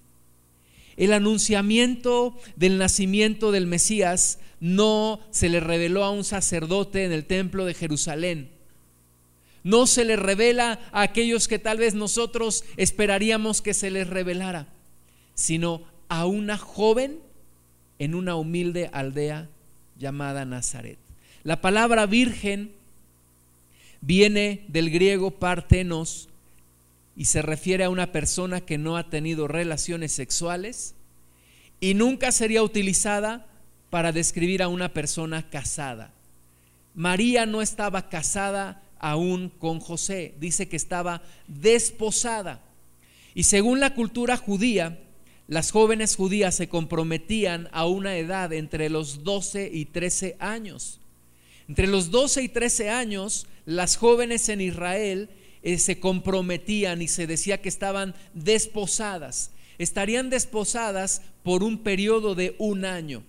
[0.99, 7.23] El anunciamiento del nacimiento del Mesías no se le reveló a un sacerdote en el
[7.25, 8.49] templo de Jerusalén.
[9.63, 14.67] No se le revela a aquellos que tal vez nosotros esperaríamos que se les revelara,
[15.35, 17.19] sino a una joven
[17.97, 19.47] en una humilde aldea
[19.97, 20.99] llamada Nazaret.
[21.43, 22.73] La palabra virgen
[24.01, 26.28] viene del griego partenos
[27.19, 30.95] y se refiere a una persona que no ha tenido relaciones sexuales
[31.81, 33.45] y nunca sería utilizada
[33.89, 36.13] para describir a una persona casada.
[36.95, 42.61] María no estaba casada aún con José, dice que estaba desposada.
[43.35, 44.97] Y según la cultura judía,
[45.49, 51.01] las jóvenes judías se comprometían a una edad entre los 12 y 13 años.
[51.67, 55.29] Entre los 12 y 13 años, las jóvenes en Israel
[55.63, 59.51] eh, se comprometían y se decía que estaban desposadas.
[59.77, 63.23] Estarían desposadas por un periodo de un año.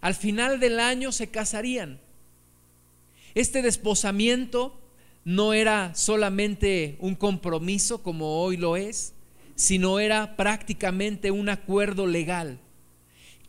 [0.00, 2.00] Al final del año se casarían.
[3.34, 4.80] Este desposamiento
[5.24, 9.12] no era solamente un compromiso como hoy lo es,
[9.54, 12.58] sino era prácticamente un acuerdo legal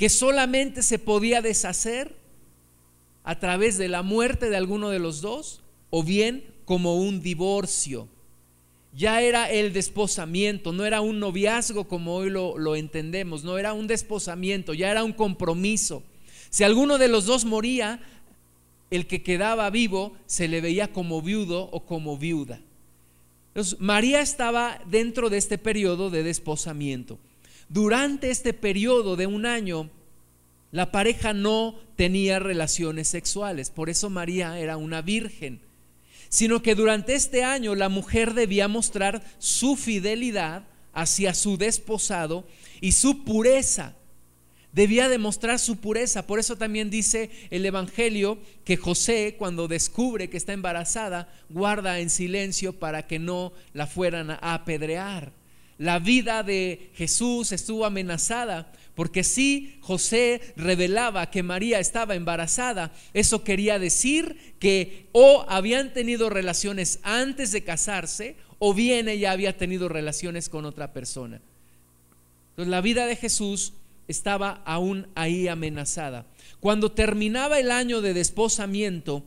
[0.01, 2.15] que solamente se podía deshacer
[3.23, 8.07] a través de la muerte de alguno de los dos o bien como un divorcio.
[8.93, 13.87] Ya era el desposamiento, no era un noviazgo como hoy lo, entendemos, no era un
[13.87, 16.03] desposamiento, ya era un compromiso.
[16.49, 18.01] Si alguno de los dos moría,
[18.89, 22.59] el que quedaba vivo se le veía como viudo o como viuda.
[23.49, 27.17] Entonces, María estaba dentro de este periodo de desposamiento.
[27.69, 29.89] Durante este periodo de un año,
[30.71, 35.59] La pareja no tenía relaciones sexuales, por eso María era una virgen,
[36.31, 40.63] sino que durante este año la mujer debía mostrar su fidelidad
[40.93, 42.47] hacia su desposado
[42.79, 43.95] y su pureza.
[44.71, 46.25] Debía demostrar su pureza.
[46.25, 52.09] Por eso también dice el Evangelio que José, cuando descubre que está embarazada, guarda en
[52.09, 55.33] silencio para que no la fueran a apedrear.
[55.77, 63.43] La vida de Jesús estuvo amenazada porque si José revelaba que María estaba embarazada, eso
[63.43, 69.89] quería decir que o habían tenido relaciones antes de casarse o bien ella había tenido
[69.89, 71.41] relaciones con otra persona.
[72.51, 73.73] Entonces la vida de Jesús
[74.07, 76.25] estaba aún ahí amenazada.
[76.59, 79.23] Cuando terminaba el año de desposamiento,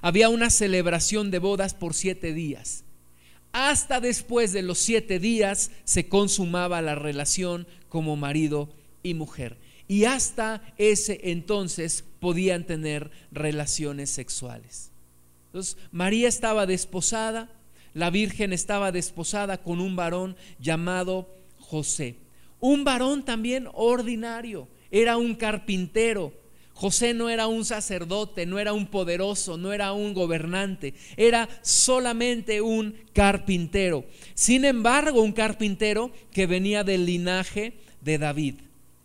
[0.00, 2.84] había una celebración de bodas por siete días.
[3.52, 8.68] Hasta después de los siete días se consumaba la relación como marido
[9.02, 9.56] y mujer.
[9.88, 14.92] Y hasta ese entonces podían tener relaciones sexuales.
[15.46, 17.50] Entonces, María estaba desposada,
[17.92, 22.18] la Virgen estaba desposada con un varón llamado José.
[22.60, 26.32] Un varón también ordinario, era un carpintero.
[26.80, 32.62] José no era un sacerdote, no era un poderoso, no era un gobernante, era solamente
[32.62, 34.06] un carpintero.
[34.32, 38.54] Sin embargo, un carpintero que venía del linaje de David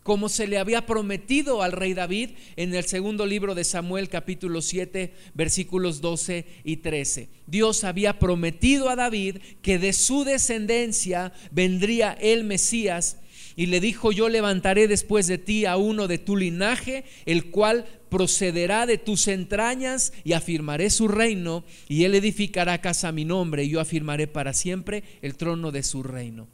[0.02, 4.62] como se le había prometido al rey David en el segundo libro de Samuel capítulo
[4.62, 7.28] 7 versículos 12 y 13.
[7.48, 13.16] Dios había prometido a David que de su descendencia vendría el Mesías
[13.56, 17.86] y le dijo, yo levantaré después de ti a uno de tu linaje, el cual
[18.10, 23.64] procederá de tus entrañas y afirmaré su reino y él edificará casa a mi nombre
[23.64, 26.48] y yo afirmaré para siempre el trono de su reino.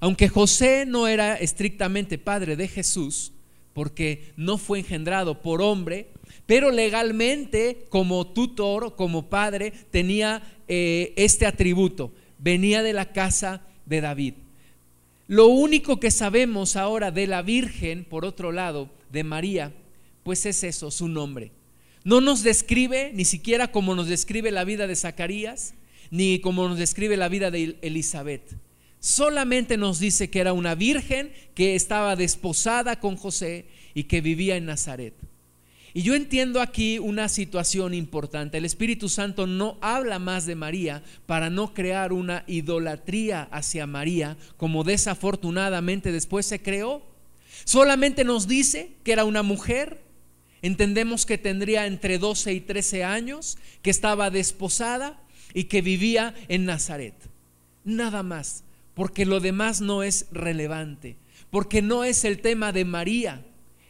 [0.00, 3.32] Aunque José no era estrictamente padre de Jesús,
[3.74, 6.08] porque no fue engendrado por hombre,
[6.46, 14.00] pero legalmente como tutor, como padre, tenía eh, este atributo, venía de la casa de
[14.00, 14.34] David.
[15.30, 19.72] Lo único que sabemos ahora de la Virgen, por otro lado, de María,
[20.24, 21.52] pues es eso, su nombre.
[22.02, 25.74] No nos describe ni siquiera como nos describe la vida de Zacarías,
[26.10, 28.42] ni como nos describe la vida de Elizabeth
[29.00, 34.56] solamente nos dice que era una virgen que estaba desposada con José y que vivía
[34.56, 35.14] en Nazaret.
[35.92, 38.58] Y yo entiendo aquí una situación importante.
[38.58, 44.36] El Espíritu Santo no habla más de María para no crear una idolatría hacia María,
[44.56, 47.02] como desafortunadamente después se creó.
[47.64, 50.00] Solamente nos dice que era una mujer.
[50.62, 55.20] Entendemos que tendría entre 12 y 13 años, que estaba desposada
[55.54, 57.14] y que vivía en Nazaret.
[57.84, 58.64] Nada más
[59.00, 61.16] porque lo demás no es relevante,
[61.50, 63.42] porque no es el tema de María,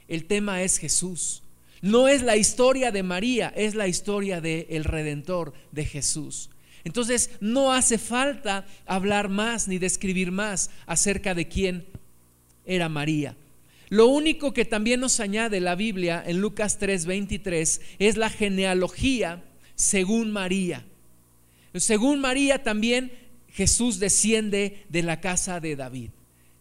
[0.06, 1.42] el tema es Jesús.
[1.82, 6.50] No es la historia de María, es la historia del el Redentor, de Jesús.
[6.84, 11.86] Entonces no hace falta hablar más ni describir más acerca de quién
[12.64, 13.36] era María.
[13.88, 19.42] Lo único que también nos añade la Biblia en Lucas 3:23 es la genealogía
[19.74, 20.84] según María.
[21.74, 23.12] Según María también
[23.48, 26.10] Jesús desciende de la casa de David.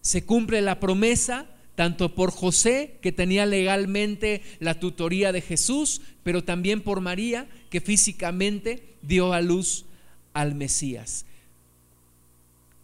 [0.01, 1.45] Se cumple la promesa
[1.79, 7.79] tanto por José, que tenía legalmente la tutoría de Jesús, pero también por María, que
[7.79, 9.85] físicamente dio a luz
[10.33, 11.25] al Mesías.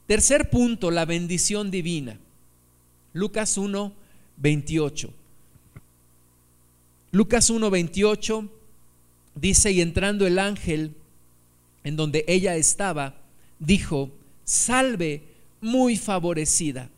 [0.08, 2.17] Tercer punto, la bendición divina.
[3.12, 3.91] Lucas 1,
[4.38, 5.13] 28.
[7.12, 8.49] Lucas 1, 28
[9.36, 10.95] dice, y entrando el ángel
[11.84, 13.17] en donde ella estaba,
[13.60, 14.10] dijo,
[14.45, 15.23] salve
[15.60, 16.89] muy favorecida,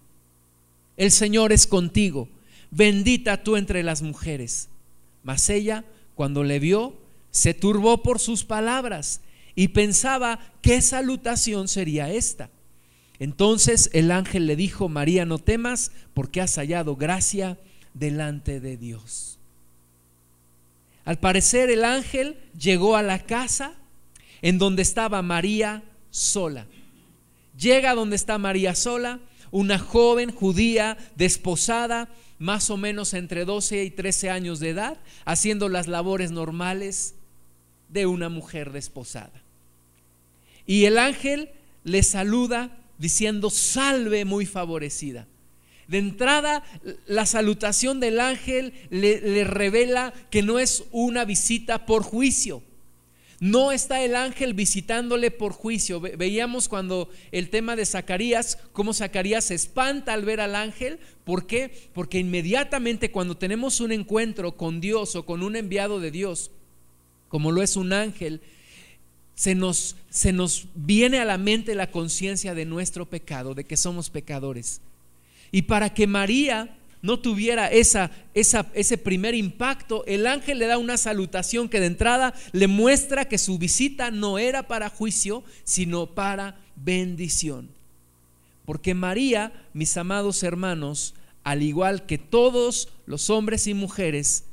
[0.98, 2.28] el Señor es contigo,
[2.72, 4.70] bendita tú entre las mujeres.
[5.24, 6.96] Mas ella, cuando le vio,
[7.32, 9.22] se turbó por sus palabras
[9.56, 12.50] y pensaba qué salutación sería esta.
[13.20, 17.58] Entonces el ángel le dijo, María, no temas, porque has hallado gracia
[17.94, 19.40] delante de Dios.
[21.06, 23.74] Al parecer el ángel llegó a la casa
[24.42, 26.68] en donde estaba María sola.
[27.58, 29.20] Llega donde está María sola,
[29.52, 35.70] una joven judía desposada, más o menos entre 12 y 13 años de edad, haciendo
[35.70, 37.16] las labores normales
[37.90, 39.42] de una mujer desposada.
[40.66, 41.50] Y el ángel
[41.84, 45.28] le saluda diciendo, salve muy favorecida.
[45.88, 46.64] De entrada,
[47.06, 52.62] la salutación del ángel le, le, revela que no es una visita por juicio,
[53.40, 56.02] No está el ángel visitándole por juicio.
[56.02, 61.00] Veíamos cuando el tema de Zacarías, cómo Zacarías se espanta al ver al ángel.
[61.24, 61.90] ¿Por qué?
[61.94, 66.50] Porque inmediatamente cuando tenemos un encuentro con Dios o con un enviado de Dios,
[67.28, 68.42] como lo es un ángel,
[69.36, 73.78] se nos, se nos viene a la mente la conciencia de nuestro pecado, de que
[73.78, 74.82] somos pecadores.
[75.52, 76.76] Y para que María
[77.08, 81.86] no tuviera esa, esa, ese primer impacto, el ángel le da una salutación que de
[81.86, 87.70] entrada le muestra que su visita no era para juicio, sino para bendición.
[88.66, 91.14] Porque María, mis amados hermanos,
[91.46, 94.44] al igual que todos los hombres y mujeres,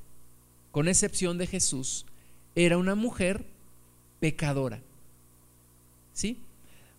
[0.70, 2.06] con excepción de Jesús,
[2.54, 3.44] era una mujer
[4.20, 4.80] pecadora.
[6.12, 6.38] ¿Sí?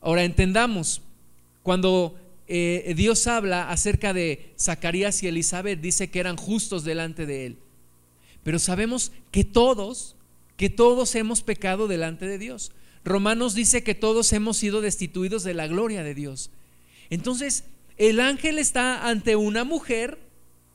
[0.01, 1.01] Ahora entendamos,
[1.63, 7.47] cuando eh, Dios habla acerca de Zacarías y Elizabeth, dice que eran justos delante de
[7.47, 7.57] Él.
[8.43, 10.15] Pero sabemos que todos,
[10.57, 12.71] que todos hemos pecado delante de Dios.
[13.03, 16.51] Romanos dice que todos hemos sido destituidos de la gloria de Dios.
[17.09, 17.63] Entonces,
[17.97, 20.19] el ángel está ante una mujer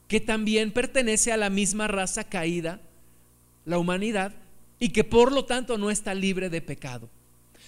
[0.08, 2.80] que también pertenece a la misma raza caída,
[3.64, 4.34] la humanidad,
[4.80, 7.08] y que por lo tanto no está libre de pecado.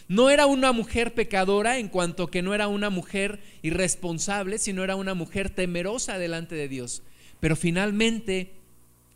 [0.09, 4.96] No era una mujer pecadora en cuanto que no era una mujer irresponsable, sino era
[4.96, 7.03] una mujer temerosa delante de Dios.
[7.40, 8.53] Pero finalmente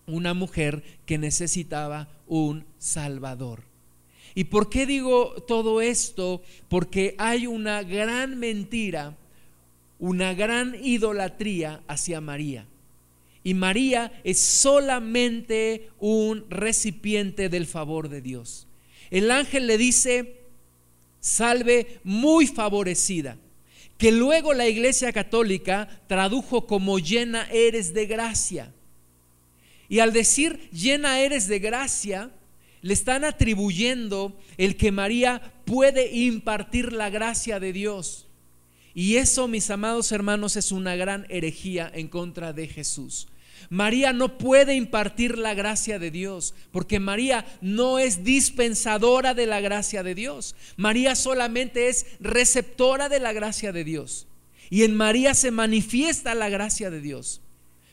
[0.06, 3.64] una mujer que necesitaba un Salvador.
[4.34, 6.42] ¿Y por qué digo todo esto?
[6.68, 9.16] Porque hay una gran mentira,
[9.98, 12.66] una gran idolatría hacia María.
[13.42, 18.66] Y María es solamente un recipiente del favor de Dios.
[19.10, 20.35] El ángel le dice,
[21.26, 23.36] salve muy favorecida,
[23.98, 28.72] que luego la Iglesia Católica tradujo como llena eres de gracia.
[29.88, 32.30] Y al decir llena eres de gracia,
[32.80, 38.28] le están atribuyendo el que María puede impartir la gracia de Dios.
[38.94, 43.26] Y eso, mis amados hermanos, es una gran herejía en contra de Jesús.
[43.70, 49.60] María no puede impartir la gracia de Dios, porque María no es dispensadora de la
[49.60, 50.54] gracia de Dios.
[50.76, 54.26] María solamente es receptora de la gracia de Dios.
[54.70, 57.40] Y en María se manifiesta la gracia de Dios.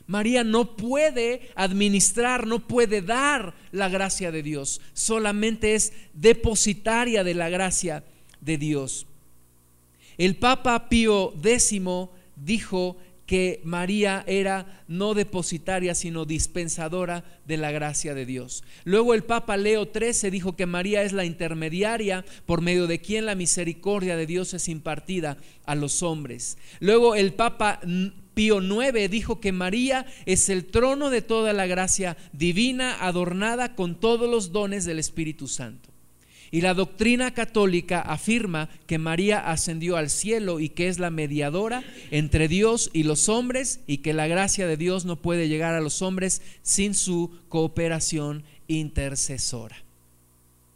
[0.06, 7.34] María no puede administrar, no puede dar la gracia de Dios, solamente es depositaria de
[7.34, 8.04] la gracia
[8.40, 9.06] de Dios.
[10.18, 11.80] El Papa Pío X
[12.36, 18.64] dijo que María era no depositaria, sino dispensadora de la gracia de Dios.
[18.84, 23.26] Luego el Papa Leo XIII dijo que María es la intermediaria por medio de quien
[23.26, 26.58] la misericordia de Dios es impartida a los hombres.
[26.80, 27.80] Luego el Papa
[28.34, 34.00] Pío IX dijo que María es el trono de toda la gracia divina adornada con
[34.00, 35.93] todos los dones del Espíritu Santo.
[36.54, 41.82] Y la doctrina católica afirma que María ascendió al cielo y que es la mediadora
[42.12, 45.80] entre Dios y los hombres y que la gracia de Dios no puede llegar a
[45.80, 49.74] los hombres sin su cooperación intercesora.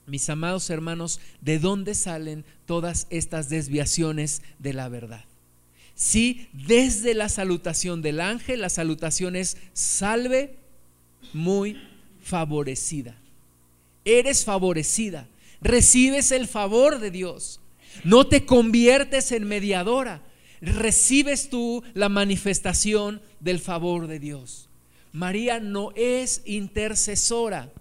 [0.09, 5.27] Mis amados hermanos, ¿de dónde salen todas estas desviaciones de la verdad?
[5.95, 10.57] Si desde la salutación del ángel, la salutación es salve
[11.33, 11.81] muy
[12.21, 13.15] favorecida.
[14.05, 15.29] Eres favorecida
[15.61, 17.61] recibes el favor de Dios.
[18.05, 20.23] No te conviertes en mediadora,
[20.61, 24.69] recibes tú la manifestación del favor de Dios.
[25.13, 27.73] María no es intercesora.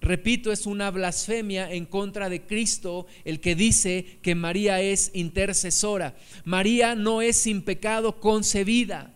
[0.00, 6.16] Repito, es una blasfemia en contra de Cristo el que dice que María es intercesora.
[6.44, 9.14] María no es sin pecado concebida,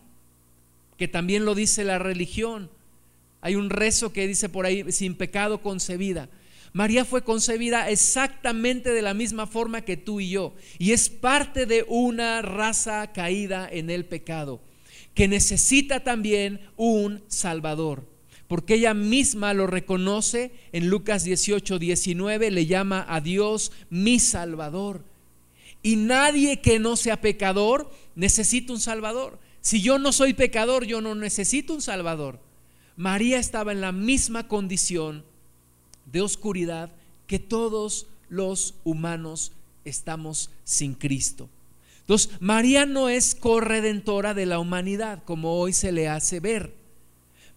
[0.97, 2.69] que también lo dice la religión.
[3.41, 6.29] Hay un rezo que dice por ahí, sin pecado concebida.
[6.77, 10.53] María fue concebida exactamente de la misma forma que tú y yo.
[10.77, 14.61] Y es parte de una raza caída en el pecado,
[15.15, 18.07] que necesita también un Salvador.
[18.47, 25.03] Porque ella misma lo reconoce en Lucas 18, 19, le llama a Dios mi Salvador.
[25.81, 29.39] Y nadie que no sea pecador necesita un Salvador.
[29.61, 32.39] Si yo no soy pecador, yo no necesito un Salvador.
[32.95, 35.23] María estaba en la misma condición
[36.11, 36.91] de oscuridad
[37.27, 39.51] que todos los humanos
[39.85, 41.49] estamos sin Cristo.
[42.01, 46.73] Entonces, María no es corredentora de la humanidad, como hoy se le hace ver.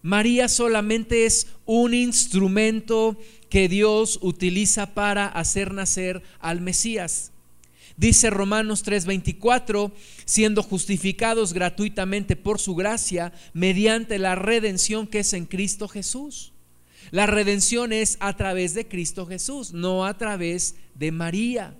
[0.01, 3.17] María solamente es un instrumento
[3.49, 7.31] que Dios utiliza para hacer nacer al Mesías.
[7.97, 9.91] Dice Romanos 3:24,
[10.25, 16.51] siendo justificados gratuitamente por su gracia mediante la redención que es en Cristo Jesús.
[17.11, 21.75] La redención es a través de Cristo Jesús, no a través de María.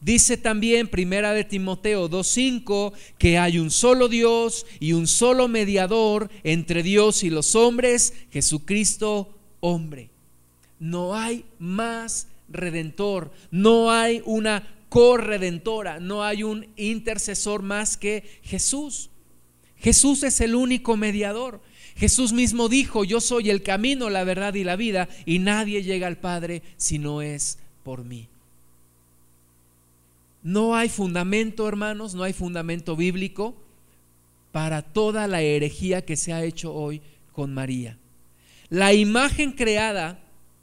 [0.00, 6.30] Dice también Primera de Timoteo 2:5 que hay un solo Dios y un solo mediador
[6.44, 10.10] entre Dios y los hombres, Jesucristo hombre.
[10.78, 19.10] No hay más redentor, no hay una corredentora, no hay un intercesor más que Jesús.
[19.78, 21.60] Jesús es el único mediador.
[21.96, 26.06] Jesús mismo dijo, yo soy el camino, la verdad y la vida, y nadie llega
[26.06, 28.28] al Padre si no es por mí.
[30.42, 33.54] No hay fundamento, hermanos, no hay fundamento bíblico
[34.52, 37.00] para toda la herejía que se ha hecho hoy
[37.32, 37.96] con María.
[38.68, 40.20] La imagen creada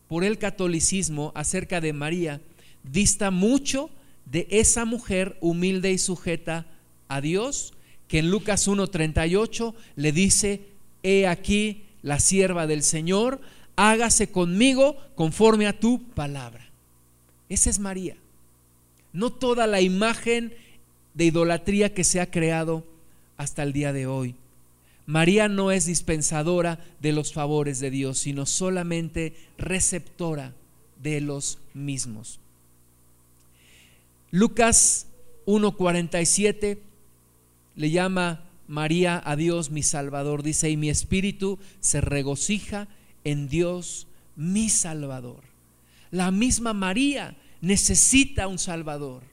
[0.08, 2.42] por el catolicismo acerca de María
[2.84, 3.90] dista mucho
[4.26, 6.66] de esa mujer humilde y sujeta
[7.08, 7.74] a Dios,
[8.08, 10.62] que en Lucas 1.38 le dice,
[11.04, 13.42] he aquí la sierva del Señor,
[13.76, 16.70] hágase conmigo conforme a tu palabra.
[17.50, 18.16] Esa es María.
[19.14, 20.54] No toda la imagen
[21.14, 22.86] de idolatría que se ha creado
[23.38, 24.36] hasta el día de hoy.
[25.06, 30.54] María no es dispensadora de los favores de Dios, sino solamente receptora
[31.02, 32.40] de los mismos.
[34.30, 35.08] Lucas
[35.46, 36.78] 1.47
[37.76, 40.44] le llama María a Dios mi Salvador.
[40.44, 42.88] Dice, y mi espíritu se regocija
[43.26, 44.08] en Dios
[44.38, 45.44] mi Salvador.
[46.10, 49.24] La misma María necesita un Salvador.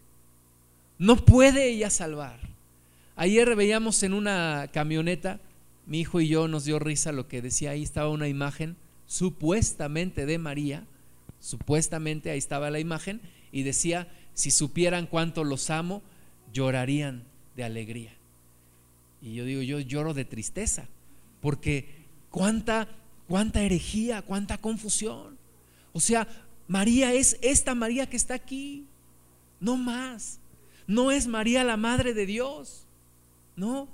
[0.99, 2.41] No puede ella salvar.
[3.15, 5.39] Ayer veíamos en una camioneta,
[5.87, 8.77] mi hijo y yo nos dio risa lo que decía, ahí estaba una imagen
[9.07, 10.85] supuestamente de María,
[11.39, 13.21] supuestamente ahí estaba la imagen,
[13.53, 16.03] y decía, si supieran cuánto los amo,
[16.53, 17.23] llorarían
[17.57, 18.18] de alegría.
[19.21, 20.87] Y yo digo, yo lloro de tristeza,
[21.41, 21.89] porque
[22.31, 22.89] cuánta,
[23.27, 25.37] cuánta herejía, cuánta confusión.
[25.93, 26.29] O sea,
[26.69, 28.85] María es esta María que está aquí,
[29.61, 30.39] no más.
[30.87, 32.87] No es María la Madre de Dios,
[33.57, 33.89] no.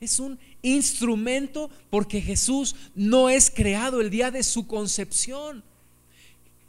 [0.00, 5.62] Es un instrumento porque Jesús no es creado el día de su concepción.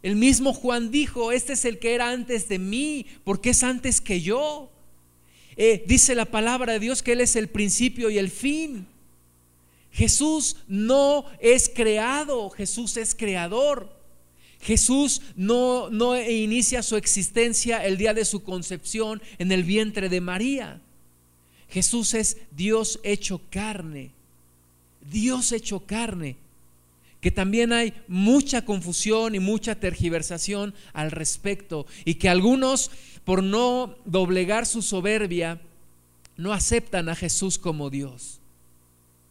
[0.01, 4.01] El mismo Juan dijo, este es el que era antes de mí, porque es antes
[4.01, 4.71] que yo.
[5.57, 8.87] Eh, dice la palabra de Dios que Él es el principio y el fin.
[9.91, 13.95] Jesús no es creado, Jesús es creador.
[14.59, 20.21] Jesús no, no inicia su existencia el día de su concepción en el vientre de
[20.21, 20.81] María.
[21.69, 24.11] Jesús es Dios hecho carne.
[25.11, 26.35] Dios hecho carne.
[27.25, 31.87] Que también hay mucha confusión y mucha tergiversación al respecto.
[32.05, 32.91] Y que algunos
[33.23, 35.59] por no doblegar su soberbia,
[36.37, 38.39] no aceptan a Jesús como Dios.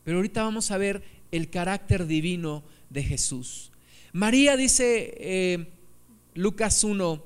[0.02, 3.70] Pero ahorita vamos a ver el carácter divino de Jesús.
[4.12, 5.68] María dice, eh,
[6.34, 7.22] Lucas 1,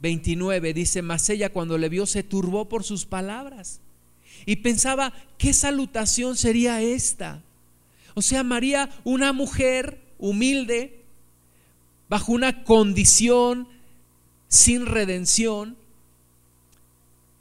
[0.00, 3.82] 29, dice, mas ella cuando le vio se turbó por sus palabras
[4.46, 7.42] y pensaba, ¿qué salutación sería esta?
[8.14, 11.02] O sea, María, una mujer humilde,
[12.08, 13.68] bajo una condición
[14.48, 15.76] sin redención,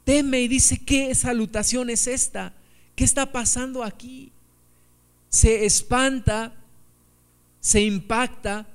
[0.04, 2.54] teme y dice, ¿qué salutación es esta?
[2.96, 4.32] ¿Qué está pasando aquí?
[5.30, 6.54] Se espanta,
[7.60, 8.68] se impacta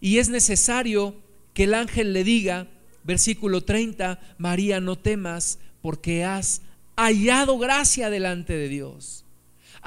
[0.00, 1.16] y es necesario
[1.54, 2.68] que el ángel le diga,
[3.04, 6.62] versículo 30, María, no temas porque has
[6.96, 9.24] hallado gracia delante de Dios.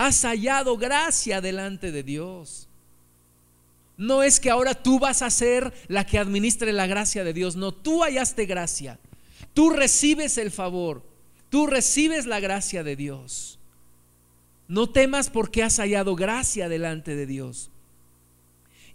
[0.01, 2.67] Has hallado gracia delante de Dios.
[3.97, 7.55] No es que ahora tú vas a ser la que administre la gracia de Dios.
[7.55, 8.97] No, tú hallaste gracia.
[9.53, 11.05] Tú recibes el favor.
[11.51, 13.59] Tú recibes la gracia de Dios.
[14.67, 17.69] No temas porque has hallado gracia delante de Dios.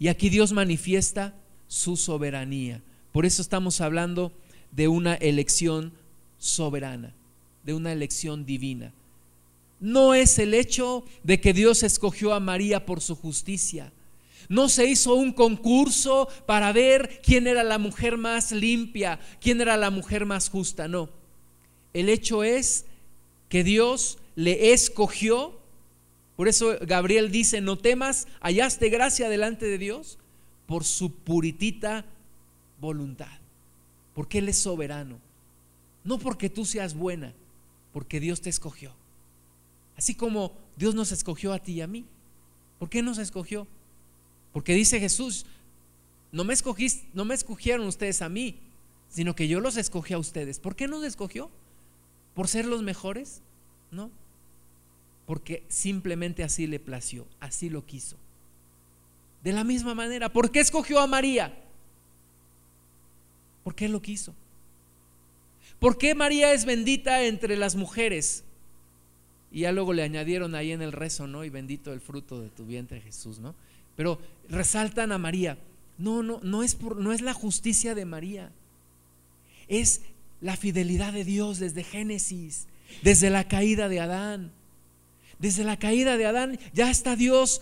[0.01, 1.37] Y aquí Dios manifiesta
[1.69, 2.83] su soberanía.
[3.13, 4.33] Por eso estamos hablando
[4.73, 5.93] de una elección
[6.37, 7.15] soberana,
[7.63, 8.93] de una elección divina.
[9.81, 13.93] No es el hecho de que Dios escogió a María por su justicia.
[14.49, 19.77] No se hizo un concurso para ver quién era la mujer más limpia, quién era
[19.77, 20.89] la mujer más justa.
[20.89, 21.11] No.
[21.93, 22.85] El hecho es
[23.49, 25.59] que Dios le escogió.
[26.37, 30.19] Por eso Gabriel dice, no temas, hallaste gracia delante de Dios
[30.67, 32.05] por su puritita
[32.81, 33.39] voluntad.
[34.15, 35.19] Porque Él es soberano.
[36.05, 37.35] No porque tú seas buena,
[37.93, 38.93] porque Dios te escogió.
[39.97, 42.05] Así como Dios nos escogió a ti y a mí.
[42.79, 43.67] ¿Por qué nos escogió?
[44.53, 45.47] Porque dice Jesús,
[46.33, 46.55] no me,
[47.15, 48.61] no me escogieron ustedes a mí,
[49.09, 50.61] sino que yo los escogí a ustedes.
[50.61, 51.51] ¿Por qué nos escogió?
[52.35, 53.43] ¿Por ser los mejores?
[53.91, 54.11] No.
[55.25, 58.17] Porque simplemente así le plació, así lo quiso.
[59.43, 61.57] De la misma manera, ¿por qué escogió a María?
[63.65, 64.35] Porque Él lo quiso.
[65.79, 68.45] ¿Por qué María es bendita entre las mujeres?
[69.51, 71.45] Y ya luego le añadieron ahí en el rezo, ¿no?
[71.45, 73.55] Y bendito el fruto de tu vientre, Jesús, ¿no?
[73.97, 74.19] Pero
[74.49, 75.59] resaltan a María.
[75.99, 78.53] No, no, no es, por, no es la justicia de María.
[79.69, 80.03] Es
[80.41, 82.67] la fidelidad de Dios desde Génesis,
[83.03, 84.53] desde la caída de Adán.
[85.39, 87.61] Desde la caída de Adán ya está Dios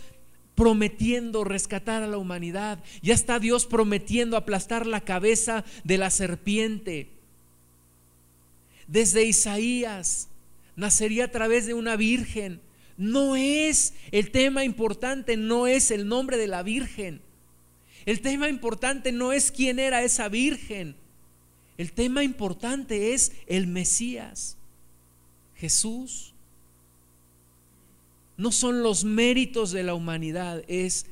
[0.54, 2.82] prometiendo rescatar a la humanidad.
[3.02, 7.10] Ya está Dios prometiendo aplastar la cabeza de la serpiente.
[8.86, 10.28] Desde Isaías
[10.76, 12.60] nacería a través de una virgen.
[12.96, 17.20] No es el tema importante, no es el nombre de la virgen.
[18.06, 20.96] El tema importante no es quién era esa virgen.
[21.76, 24.56] El tema importante es el Mesías,
[25.56, 26.34] Jesús.
[28.36, 31.06] No son los méritos de la humanidad, es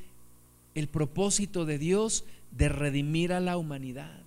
[0.75, 4.23] el propósito de Dios de redimir a la humanidad.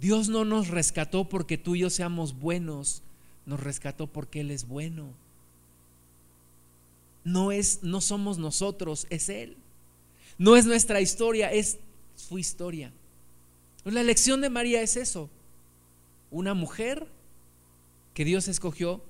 [0.00, 3.02] Dios no nos rescató porque tú y yo seamos buenos,
[3.46, 5.14] nos rescató porque Él es bueno.
[7.24, 9.56] No es, no somos nosotros, es Él.
[10.36, 11.78] No es nuestra historia, es
[12.14, 12.92] su historia.
[13.84, 15.30] La lección de María es eso.
[16.30, 17.06] Una mujer
[18.14, 19.02] que Dios escogió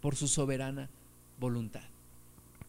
[0.00, 0.90] por su soberana
[1.40, 1.82] voluntad.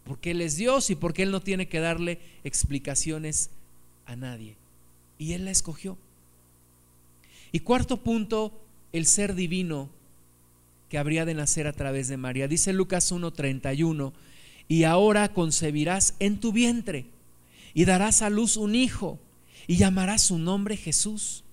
[0.05, 3.49] Porque Él es Dios y porque Él no tiene que darle explicaciones
[4.05, 4.55] a nadie.
[5.17, 5.97] Y Él la escogió.
[7.51, 8.53] Y cuarto punto,
[8.93, 9.89] el ser divino
[10.89, 12.47] que habría de nacer a través de María.
[12.47, 14.13] Dice Lucas 1:31,
[14.67, 17.05] y ahora concebirás en tu vientre
[17.73, 19.19] y darás a luz un hijo
[19.67, 21.43] y llamarás su nombre Jesús.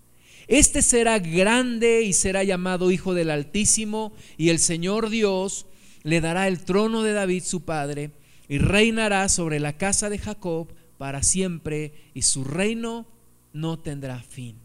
[0.49, 5.67] Este será grande y será llamado Hijo del Altísimo y el Señor Dios
[6.03, 8.13] le dará el trono de David su padre
[8.49, 10.69] y reinará sobre la casa de Jacob
[10.99, 13.07] para siempre y su reino
[13.53, 14.57] no tendrá fin.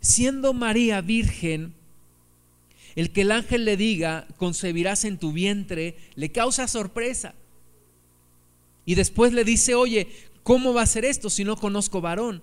[0.00, 1.74] Siendo María virgen,
[2.96, 7.34] el que el ángel le diga, concebirás en tu vientre, le causa sorpresa.
[8.86, 10.08] Y después le dice, oye,
[10.42, 12.42] ¿cómo va a ser esto si no conozco varón?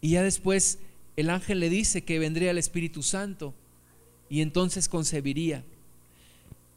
[0.00, 0.78] Y ya después
[1.16, 3.54] el ángel le dice que vendría el Espíritu Santo
[4.30, 5.64] y entonces concebiría.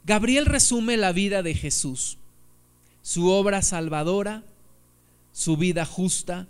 [0.03, 2.17] Gabriel resume la vida de Jesús,
[3.01, 4.43] su obra salvadora,
[5.31, 6.47] su vida justa,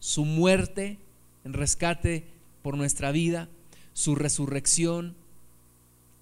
[0.00, 0.98] su muerte
[1.44, 2.26] en rescate
[2.62, 3.48] por nuestra vida,
[3.92, 5.14] su resurrección,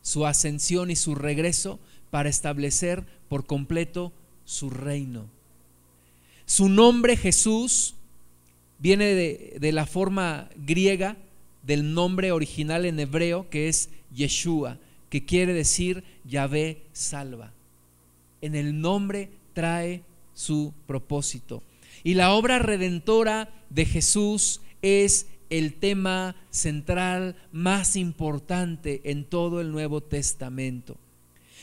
[0.04, 1.80] su ascensión y su regreso
[2.10, 4.12] para establecer por completo
[4.44, 5.24] su reino.
[6.44, 7.94] Su nombre Jesús
[8.78, 11.16] viene de, de, la forma griega
[11.62, 14.78] del nombre original en hebreo que es Yeshua,
[15.08, 17.54] que quiere decir Yahvé salva.
[18.42, 20.02] En el nombre trae
[20.34, 21.62] su propósito.
[22.02, 29.72] Y la obra redentora de Jesús es el tema central más importante en todo el
[29.72, 30.96] Nuevo Testamento.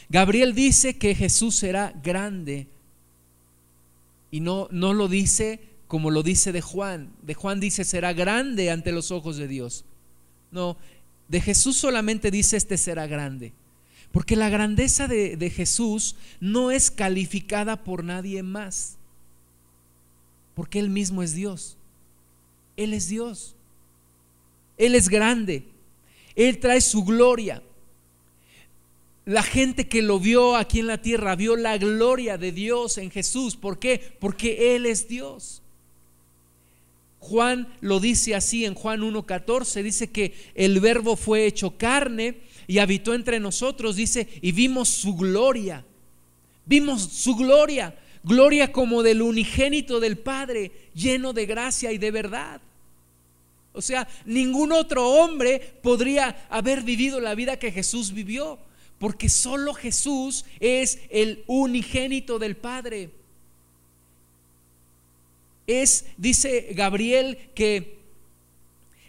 [0.10, 2.68] Gabriel dice que Jesús será grande
[4.30, 7.12] y no, no lo dice como lo dice de Juan.
[7.22, 9.86] De Juan dice será grande ante los ojos de Dios.
[10.52, 10.78] No,
[11.28, 13.54] de Jesús solamente dice este será grande.
[14.12, 18.98] Porque la grandeza de, de, Jesús no es calificada por nadie más.
[20.54, 21.78] Porque Él mismo es Dios.
[22.76, 23.56] Él es Dios.
[24.82, 25.64] Él es grande.
[26.36, 27.62] Él trae su gloria.
[29.26, 33.12] La gente que lo vio aquí en la tierra vio la gloria de Dios en
[33.12, 33.56] Jesús.
[33.56, 34.02] ¿Por qué?
[34.20, 35.62] Porque Él es Dios.
[37.20, 42.80] Juan lo dice así en Juan 1.14, dice que el verbo fue hecho carne y
[42.80, 45.86] habitó entre nosotros, dice, y vimos su gloria.
[46.66, 52.62] Vimos su gloria, gloria como del unigénito del Padre, lleno de gracia y de verdad.
[53.74, 58.60] O sea, ningún otro hombre podría haber vivido la vida que Jesús vivió,
[59.00, 63.12] porque solo Jesús es el unigénito del Padre
[65.68, 68.00] es, dice Gabriel, que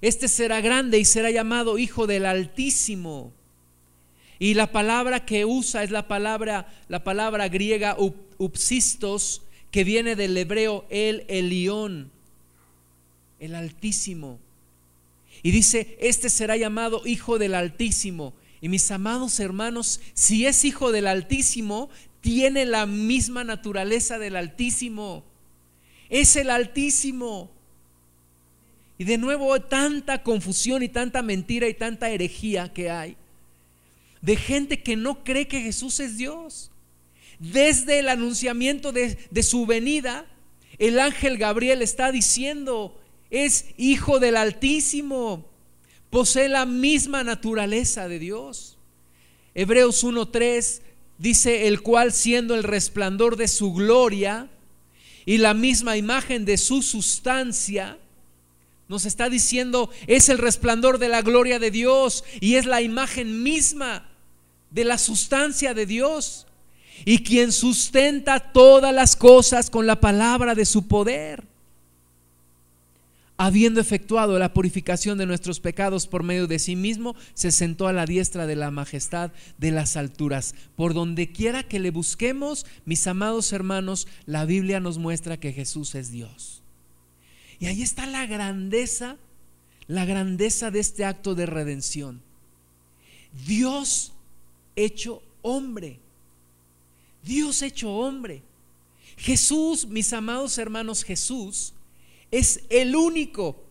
[0.01, 3.33] este será grande y será llamado Hijo del Altísimo.
[4.39, 7.97] Y la palabra que usa es la palabra, la palabra griega
[8.39, 12.11] upsistos, que viene del hebreo el Elión,
[13.39, 14.39] el Altísimo.
[15.43, 18.35] Y dice, este será llamado Hijo del Altísimo.
[18.61, 21.91] Y mis amados hermanos, si es Hijo del Altísimo,
[22.21, 25.25] tiene la misma naturaleza del Altísimo
[26.13, 27.51] es el Altísimo.
[28.99, 33.17] Y de nuevo tanta confusión y tanta mentira y tanta herejía que hay
[34.21, 36.71] de gente que no cree que Jesús es Dios.
[37.41, 40.27] Desde el anunciamiento de, de su venida,
[40.79, 43.01] El ángel Gabriel está diciendo,
[43.33, 45.47] es hijo del Altísimo,
[46.11, 48.77] posee la misma naturaleza de Dios.
[49.55, 50.83] Hebreos 1.3
[51.17, 54.51] dice, el cual siendo el resplandor de su gloria
[55.25, 57.99] y la misma imagen de su sustancia,
[58.87, 63.43] nos está diciendo, es el resplandor de la gloria de Dios y es la imagen
[63.43, 64.11] misma
[64.71, 66.47] de la sustancia de Dios.
[67.07, 71.52] Y quien sustenta todas las cosas con la palabra de su poder.
[73.45, 77.93] Habiendo efectuado la purificación de nuestros pecados por medio de sí mismo, se sentó a
[77.93, 80.55] la diestra de la majestad de las alturas.
[80.77, 85.97] Por donde quiera que le busquemos, mis amados hermanos, la Biblia nos muestra que Jesús
[85.97, 86.63] es Dios.
[87.59, 89.17] Y ahí está la grandeza,
[89.89, 92.23] la grandeza de este acto de redención.
[93.45, 94.13] Dios
[94.77, 95.99] hecho hombre.
[97.25, 98.45] Dios hecho hombre.
[99.17, 101.75] Jesús, mis amados hermanos, Jesús
[102.33, 103.63] es el único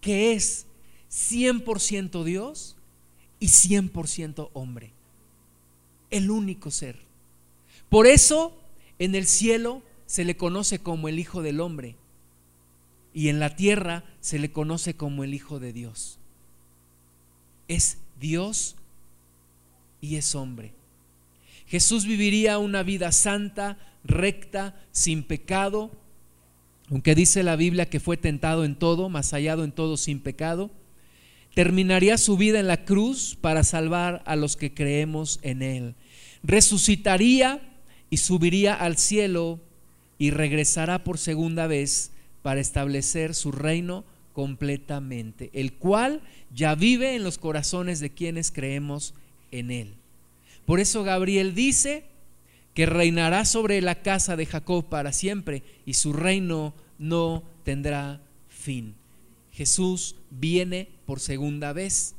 [0.00, 0.66] que es
[1.10, 2.76] 100% Dios
[3.40, 4.92] y 100% hombre.
[6.10, 6.98] El único ser.
[7.88, 8.60] Por eso
[8.98, 11.96] en el cielo se le conoce como el Hijo del Hombre
[13.14, 16.18] y en la tierra se le conoce como el Hijo de Dios.
[17.68, 18.74] Es Dios
[20.00, 20.74] y es hombre.
[21.66, 25.92] Jesús viviría una vida santa, recta, sin pecado,
[26.90, 30.70] aunque dice la Biblia que fue tentado en todo, mas hallado en todo sin pecado.
[31.54, 35.94] Terminaría su vida en la cruz para salvar a los que creemos en Él.
[36.42, 37.60] Resucitaría
[38.10, 39.60] y subiría al cielo
[40.18, 42.12] y regresará por segunda vez
[42.42, 46.20] para establecer su reino completamente, el cual
[46.54, 49.14] ya vive en los corazones de quienes creemos
[49.50, 49.94] en él.
[50.66, 52.04] Por eso Gabriel dice
[52.74, 58.94] que reinará sobre la casa de Jacob para siempre y su reino no tendrá fin.
[59.52, 62.14] Jesús viene por segunda vez.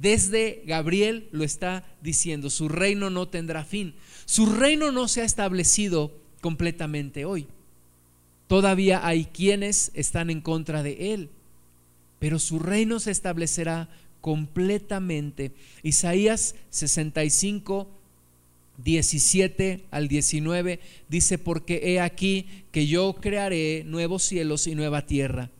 [0.00, 3.94] Desde Gabriel lo está diciendo, su reino no tendrá fin.
[4.24, 7.46] Su reino no se ha establecido completamente hoy.
[8.46, 11.28] Todavía hay quienes están en contra de él,
[12.18, 13.90] pero su reino se establecerá
[14.22, 15.52] completamente.
[15.82, 17.88] Isaías 65,
[18.78, 25.50] 17 al 19 dice, porque he aquí que yo crearé nuevos cielos y nueva tierra.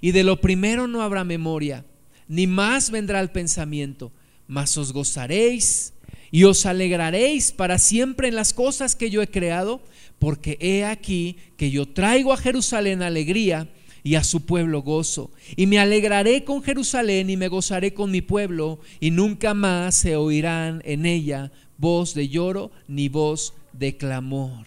[0.00, 1.84] Y de lo primero no habrá memoria,
[2.28, 4.12] ni más vendrá el pensamiento,
[4.46, 5.94] mas os gozaréis
[6.30, 9.80] y os alegraréis para siempre en las cosas que yo he creado,
[10.18, 13.68] porque he aquí que yo traigo a Jerusalén alegría
[14.04, 15.30] y a su pueblo gozo.
[15.56, 20.16] Y me alegraré con Jerusalén y me gozaré con mi pueblo, y nunca más se
[20.16, 24.66] oirán en ella voz de lloro ni voz de clamor.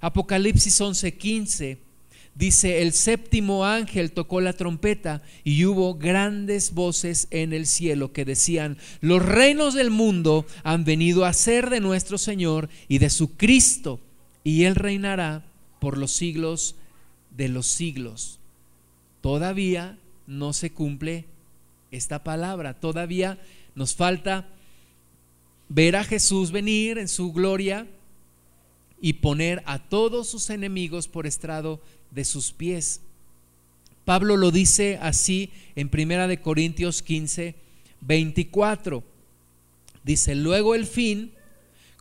[0.00, 1.78] Apocalipsis 11:15
[2.34, 8.24] dice, el séptimo ángel tocó la trompeta y hubo grandes voces en el cielo que
[8.24, 13.36] decían, los reinos del mundo han venido a ser de nuestro Señor y de su
[13.36, 14.00] Cristo
[14.42, 15.44] y Él reinará
[15.78, 16.74] por los siglos
[17.36, 18.38] de los siglos.
[19.20, 21.26] Todavía no se cumple
[21.90, 23.38] esta palabra, todavía
[23.74, 24.48] nos falta
[25.74, 27.86] ver a Jesús venir en su gloria
[29.00, 33.00] y poner a todos sus enemigos por estrado de sus pies.
[34.04, 37.54] Pablo lo dice así en Primera de Corintios 15,
[38.02, 39.02] 24.
[40.04, 41.32] Dice, luego el fin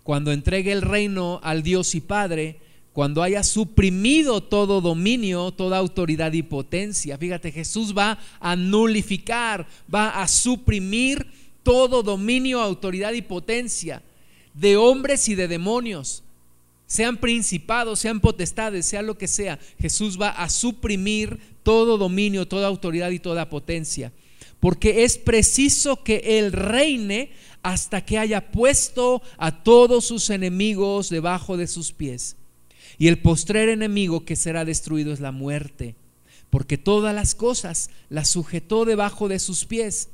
[0.04, 2.60] cuando entregue el reino al Dios y Padre,
[2.92, 7.18] cuando haya suprimido todo dominio, toda autoridad y potencia.
[7.18, 11.26] Fíjate, Jesús va a nulificar, va a suprimir
[11.64, 14.02] todo dominio, autoridad y potencia
[14.54, 16.24] de hombres y de demonios,
[16.92, 19.58] sean principados, sean potestades, sea lo que sea.
[19.80, 24.12] Jesús va a suprimir todo dominio, toda autoridad y toda potencia.
[24.60, 27.32] Porque es preciso que Él reine
[27.64, 32.36] hasta que haya puesto a todos sus enemigos debajo de sus pies.
[32.98, 35.96] Y el postrer enemigo que será destruido es la muerte,
[36.50, 40.10] porque todas las cosas las sujetó debajo de sus pies.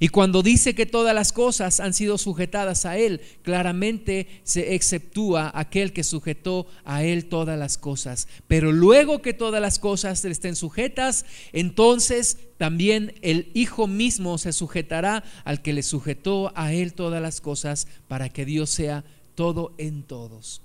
[0.00, 5.50] Y cuando dice que todas las cosas han sido sujetadas a Él, claramente se exceptúa
[5.54, 8.28] aquel que sujetó a Él todas las cosas.
[8.46, 15.24] Pero luego que todas las cosas estén sujetas, entonces también el Hijo mismo se sujetará
[15.44, 20.02] al que le sujetó a Él todas las cosas para que Dios sea todo en
[20.02, 20.62] todos.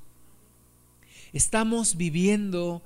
[1.32, 2.84] Estamos viviendo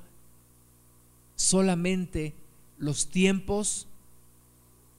[1.36, 2.34] solamente
[2.78, 3.88] los tiempos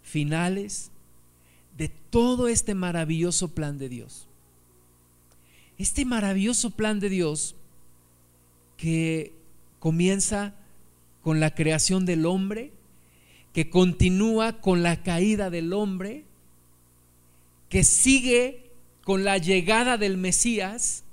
[0.03, 0.91] finales
[1.79, 4.27] de todo este maravilloso plan de Dios.
[5.79, 7.55] Este maravilloso plan de Dios
[8.77, 9.33] que
[9.79, 10.55] comienza
[11.23, 12.73] con la creación del hombre,
[13.53, 16.25] que continúa con la caída del hombre,
[17.69, 18.73] que sigue
[19.05, 21.05] con la llegada del Mesías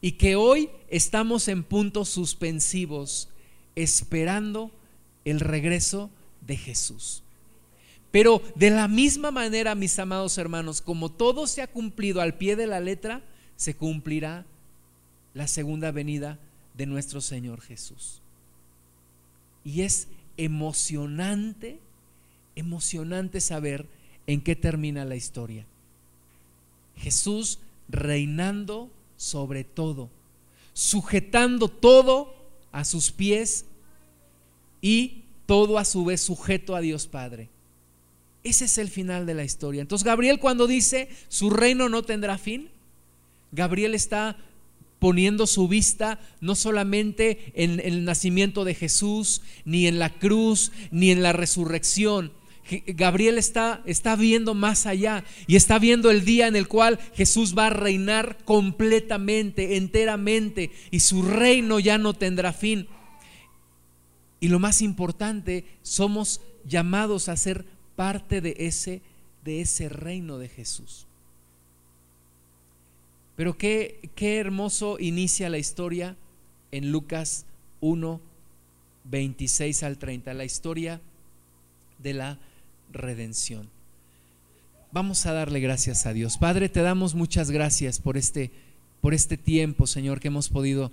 [0.00, 3.30] y que hoy estamos en puntos suspensivos
[3.74, 4.70] esperando
[5.24, 7.24] el regreso de Jesús.
[8.10, 12.56] Pero de la misma manera, mis amados hermanos, como todo se ha cumplido al pie
[12.56, 13.22] de la letra,
[13.56, 14.46] se cumplirá
[15.34, 16.38] la segunda venida
[16.74, 18.22] de nuestro Señor Jesús.
[19.64, 21.80] Y es emocionante,
[22.56, 23.86] emocionante saber
[24.26, 25.66] en qué termina la historia.
[26.96, 30.08] Jesús reinando sobre todo,
[30.72, 32.34] sujetando todo
[32.72, 33.66] a sus pies
[34.80, 37.48] y todo a su vez sujeto a Dios Padre.
[38.44, 39.80] Ese es el final de la historia.
[39.80, 42.70] Entonces Gabriel cuando dice su reino no tendrá fin,
[43.52, 44.36] Gabriel está
[44.98, 51.10] poniendo su vista no solamente en el nacimiento de Jesús, ni en la cruz, ni
[51.10, 52.32] en la resurrección.
[52.86, 57.56] Gabriel está, está viendo más allá y está viendo el día en el cual Jesús
[57.56, 62.86] va a reinar completamente, enteramente, y su reino ya no tendrá fin.
[64.40, 67.64] Y lo más importante, somos llamados a ser
[67.98, 69.02] parte de ese,
[69.44, 71.08] de ese reino de Jesús.
[73.34, 76.14] Pero qué, qué hermoso inicia la historia
[76.70, 77.44] en Lucas
[77.80, 78.20] 1,
[79.02, 81.00] 26 al 30, la historia
[81.98, 82.38] de la
[82.92, 83.68] redención.
[84.92, 86.38] Vamos a darle gracias a Dios.
[86.38, 88.52] Padre, te damos muchas gracias por este,
[89.00, 90.92] por este tiempo, Señor, que hemos podido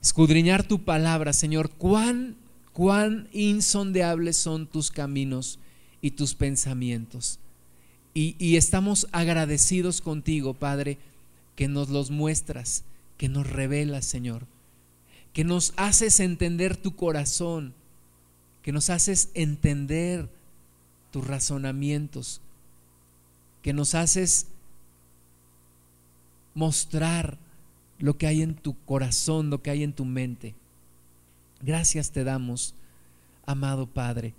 [0.00, 1.68] escudriñar tu palabra, Señor.
[1.70, 2.36] Cuán,
[2.72, 5.58] cuán insondeables son tus caminos
[6.00, 7.38] y tus pensamientos.
[8.14, 10.98] Y, y estamos agradecidos contigo, Padre,
[11.56, 12.84] que nos los muestras,
[13.16, 14.46] que nos revelas, Señor,
[15.32, 17.74] que nos haces entender tu corazón,
[18.62, 20.28] que nos haces entender
[21.10, 22.40] tus razonamientos,
[23.62, 24.46] que nos haces
[26.54, 27.38] mostrar
[27.98, 30.54] lo que hay en tu corazón, lo que hay en tu mente.
[31.62, 32.74] Gracias te damos,
[33.46, 34.34] amado Padre.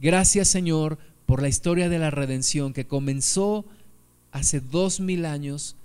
[0.00, 3.64] Gracias Señor por la historia de la redención que comenzó
[4.32, 5.76] hace dos mil años,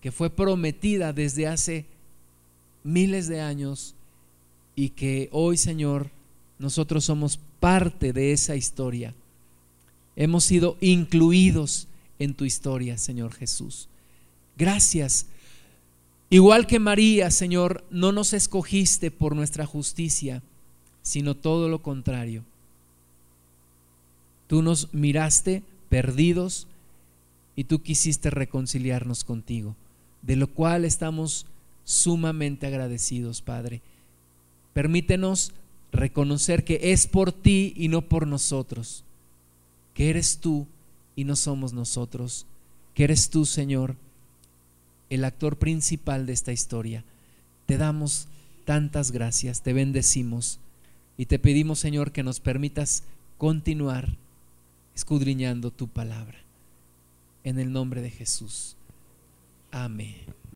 [0.00, 1.86] que fue prometida desde hace
[2.82, 3.94] miles de años
[4.76, 6.10] y que hoy Señor
[6.58, 9.14] nosotros somos parte de esa historia.
[10.16, 13.88] Hemos sido incluidos en tu historia, Señor Jesús.
[14.56, 15.26] Gracias.
[16.30, 20.42] Igual que María, Señor, no nos escogiste por nuestra justicia,
[21.02, 22.44] sino todo lo contrario.
[24.46, 26.66] Tú nos miraste perdidos
[27.56, 29.76] y tú quisiste reconciliarnos contigo,
[30.22, 31.46] de lo cual estamos
[31.84, 33.82] sumamente agradecidos, Padre.
[34.72, 35.52] Permítenos
[35.92, 39.04] reconocer que es por ti y no por nosotros,
[39.94, 40.66] que eres tú
[41.14, 42.46] y no somos nosotros,
[42.94, 43.96] que eres tú, Señor,
[45.10, 47.04] el actor principal de esta historia.
[47.66, 48.26] Te damos
[48.64, 50.58] tantas gracias, te bendecimos
[51.16, 53.04] y te pedimos, Señor, que nos permitas
[53.38, 54.16] continuar
[54.94, 56.38] escudriñando tu palabra.
[57.42, 58.76] En el nombre de Jesús.
[59.70, 60.43] Amén.